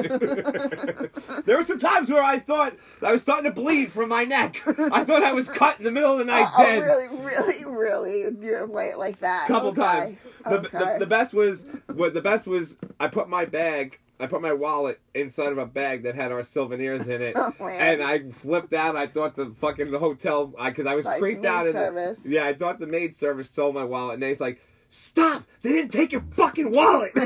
[1.46, 4.62] there were some times where I thought I was starting to bleed from my neck.
[4.68, 6.84] I thought I was cut in the middle of the night oh, dead.
[6.84, 8.20] really, really, really?
[8.42, 9.46] You're it like that?
[9.46, 9.82] A couple okay.
[9.82, 10.18] times.
[10.44, 10.78] The, okay.
[10.78, 14.54] the, the best was what the best was I put my bag I put my
[14.54, 18.00] wallet inside of a bag that had our souvenirs in it, Oh, man.
[18.00, 18.96] and I flipped out.
[18.96, 21.68] I thought the fucking hotel because I, was Like creeped out.
[21.68, 22.22] in the- service.
[22.26, 25.44] yeah, I thought the maid service stole my wallet, and they's like, "Stop!
[25.64, 27.12] They didn't take your fucking wallet."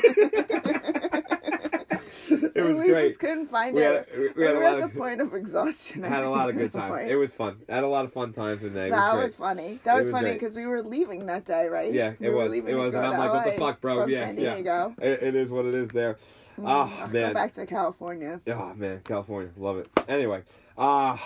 [2.29, 3.09] it was we great.
[3.09, 4.09] just couldn't find We it.
[4.13, 6.03] a- we- we had a were lot at of- the point of exhaustion.
[6.09, 6.91] had a lot of good times.
[6.91, 7.11] Point.
[7.11, 7.57] It was fun.
[7.69, 8.89] I had a lot of fun times in there.
[8.89, 9.79] That was was, funny.
[9.83, 11.93] That was, was funny because we were leaving that day, right?
[11.93, 12.49] Yeah, it was.
[12.51, 14.05] leaving It was, and I'm like, what the fuck, bro?
[14.07, 14.89] Yeah, San yeah.
[15.01, 16.17] It, it is what it is there.
[16.65, 17.29] Oh I'll man.
[17.29, 18.41] Go back to California.
[18.47, 19.89] Oh man, California, love it.
[20.07, 20.43] Anyway,
[20.77, 21.17] uh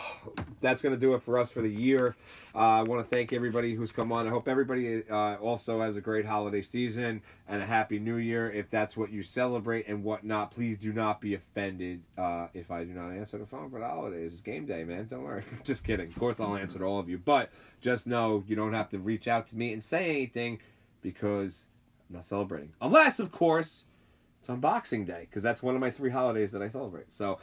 [0.61, 2.15] that's gonna do it for us for the year.
[2.55, 4.27] Uh, I want to thank everybody who's come on.
[4.27, 8.51] I hope everybody uh, also has a great holiday season and a happy New Year.
[8.51, 12.84] If that's what you celebrate and whatnot, please do not be offended uh, if I
[12.84, 14.34] do not answer the phone for the holidays.
[14.34, 15.07] It's game day, man.
[15.10, 15.43] Don't worry.
[15.64, 16.07] just kidding.
[16.07, 17.49] Of course, I'll answer to all of you, but
[17.81, 20.60] just know you don't have to reach out to me and say anything
[21.01, 21.65] because
[22.10, 23.84] I'm not celebrating, unless, of course
[24.44, 27.06] it's on Boxing Day because that's one of my three holidays that I celebrate.
[27.15, 27.40] So,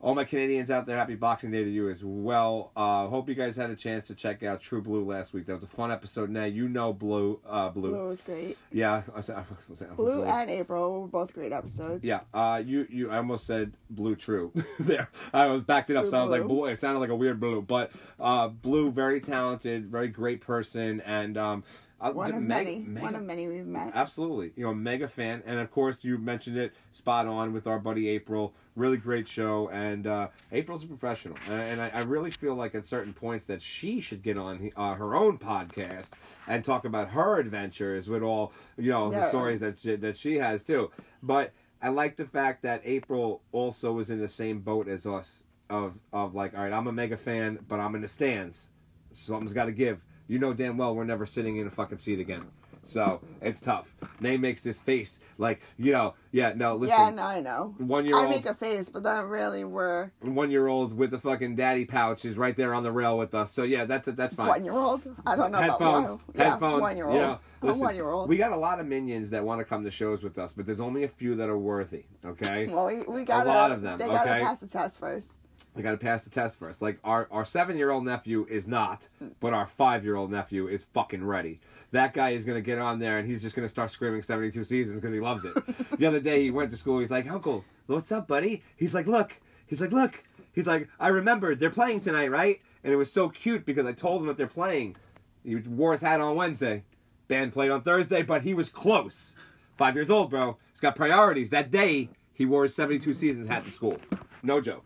[0.00, 2.72] all my Canadians out there, happy Boxing Day to you as well.
[2.74, 5.44] Uh, hope you guys had a chance to check out True Blue last week.
[5.44, 6.30] That was a fun episode.
[6.30, 7.90] Now you know Blue, uh, Blue.
[7.90, 8.56] Blue was great.
[8.72, 12.02] Yeah, I was, I was, I was, Blue and April were both great episodes.
[12.02, 12.20] yeah.
[12.32, 13.10] Uh, you, you.
[13.10, 14.50] I almost said Blue True
[14.80, 15.10] there.
[15.34, 16.60] I was backed it up, True so I was like Blue.
[16.60, 16.64] Blue.
[16.68, 21.36] It sounded like a weird Blue, but uh, Blue, very talented, very great person, and
[21.36, 21.64] um,
[22.00, 22.80] uh, One of many.
[22.82, 23.92] One of many we've met.
[23.94, 24.52] Absolutely.
[24.56, 25.42] You know, mega fan.
[25.46, 28.54] And of course, you mentioned it spot on with our buddy April.
[28.76, 29.68] Really great show.
[29.68, 31.36] And uh, April's a professional.
[31.48, 34.70] And, and I, I really feel like at certain points that she should get on
[34.76, 36.10] uh, her own podcast
[36.48, 40.36] and talk about her adventures with all, you know, the stories that she, that she
[40.36, 40.90] has too.
[41.22, 41.52] But
[41.82, 45.98] I like the fact that April also is in the same boat as us of,
[46.12, 48.68] of like, all right, I'm a mega fan, but I'm in the stands.
[49.12, 50.04] Something's got to give.
[50.30, 52.46] You know damn well we're never sitting in a fucking seat again.
[52.84, 53.92] So it's tough.
[54.20, 56.96] Nay makes this face like, you know, yeah, no, listen.
[56.96, 57.74] yeah, no, I know.
[57.78, 58.26] One year old.
[58.26, 61.84] I make a face, but that really were one year old with the fucking daddy
[61.84, 63.50] pouch is right there on the rail with us.
[63.50, 64.46] So yeah, that's that's fine.
[64.46, 65.02] one year old.
[65.26, 66.20] I don't know headphones, about.
[66.36, 66.80] Yeah, headphones.
[66.82, 67.20] one year You old.
[67.20, 68.28] know, listen, one year old.
[68.28, 70.64] We got a lot of minions that want to come to shows with us, but
[70.64, 72.04] there's only a few that are worthy.
[72.24, 74.44] Okay, well, we, we got a lot of them, They gotta okay?
[74.44, 75.32] pass the test first.
[75.74, 76.82] We got to pass the test first.
[76.82, 79.08] Like our our seven year old nephew is not,
[79.40, 81.60] but our five year old nephew is fucking ready.
[81.92, 84.64] That guy is gonna get on there and he's just gonna start screaming seventy two
[84.64, 85.54] seasons because he loves it.
[85.98, 86.98] the other day he went to school.
[87.00, 88.62] He's like, Uncle, what's up, buddy?
[88.76, 89.40] He's like, Look.
[89.66, 90.24] He's like, Look.
[90.52, 92.60] He's like, I remembered they're playing tonight, right?
[92.82, 94.96] And it was so cute because I told him that they're playing.
[95.44, 96.82] He wore his hat on Wednesday.
[97.28, 99.36] Band played on Thursday, but he was close.
[99.76, 100.58] Five years old, bro.
[100.72, 101.50] He's got priorities.
[101.50, 103.98] That day, he wore his 72 seasons hat to school.
[104.42, 104.84] No joke.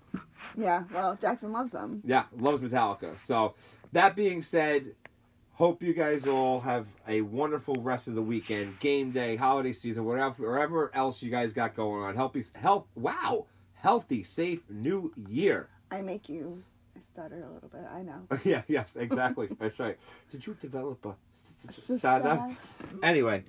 [0.56, 2.02] Yeah, well, Jackson loves them.
[2.04, 3.18] Yeah, loves Metallica.
[3.18, 3.54] So,
[3.92, 4.94] that being said,
[5.54, 10.04] hope you guys all have a wonderful rest of the weekend, game day, holiday season,
[10.04, 12.16] whatever, wherever else you guys got going on.
[12.16, 12.86] Healthy, health.
[12.94, 15.68] Wow, healthy, safe new year.
[15.90, 16.62] I make you
[16.96, 17.82] I stutter a little bit.
[17.92, 18.26] I know.
[18.44, 19.48] yeah, yes, exactly.
[19.58, 19.98] That's right.
[20.30, 21.14] Did you develop a
[21.98, 22.50] stutter?
[23.02, 23.44] Anyway,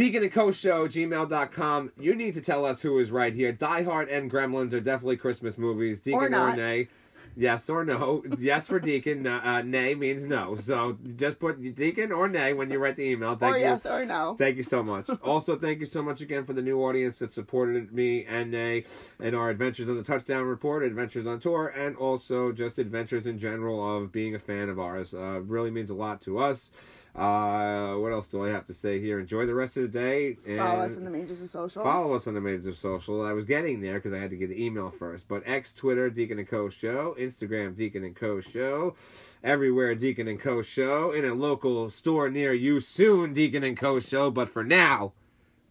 [0.00, 1.92] Deacon and Co Show, gmail.com.
[2.00, 3.52] You need to tell us who is right here.
[3.52, 6.00] Die Hard and Gremlins are definitely Christmas movies.
[6.00, 6.56] Deacon Or not.
[6.56, 6.88] nay.
[7.36, 8.22] Yes or no.
[8.38, 9.26] yes for Deacon.
[9.26, 10.56] Uh, nay means no.
[10.56, 13.36] So just put Deacon or nay when you write the email.
[13.36, 13.64] Thank or you.
[13.64, 14.36] yes or no.
[14.38, 15.10] Thank you so much.
[15.22, 18.84] also, thank you so much again for the new audience that supported me and Nay
[19.22, 23.38] and our adventures on the Touchdown Report, adventures on tour, and also just adventures in
[23.38, 25.12] general of being a fan of ours.
[25.12, 26.70] Uh, really means a lot to us.
[27.14, 29.18] Uh, what else do I have to say here?
[29.18, 30.36] Enjoy the rest of the day.
[30.46, 31.82] And Follow us on the majors of social.
[31.82, 33.22] Follow us on the majors of social.
[33.24, 35.26] I was getting there because I had to get the email first.
[35.26, 36.68] But X, Twitter, Deacon and Co.
[36.68, 37.16] Show.
[37.18, 38.40] Instagram, Deacon and Co.
[38.40, 38.94] Show.
[39.42, 40.62] Everywhere, Deacon and Co.
[40.62, 41.10] Show.
[41.12, 43.98] In a local store near you soon, Deacon and Co.
[43.98, 44.30] Show.
[44.30, 45.12] But for now,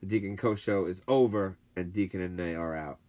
[0.01, 0.55] the Deacon and Co.
[0.55, 2.99] Show is over, and Deacon and Nay are out.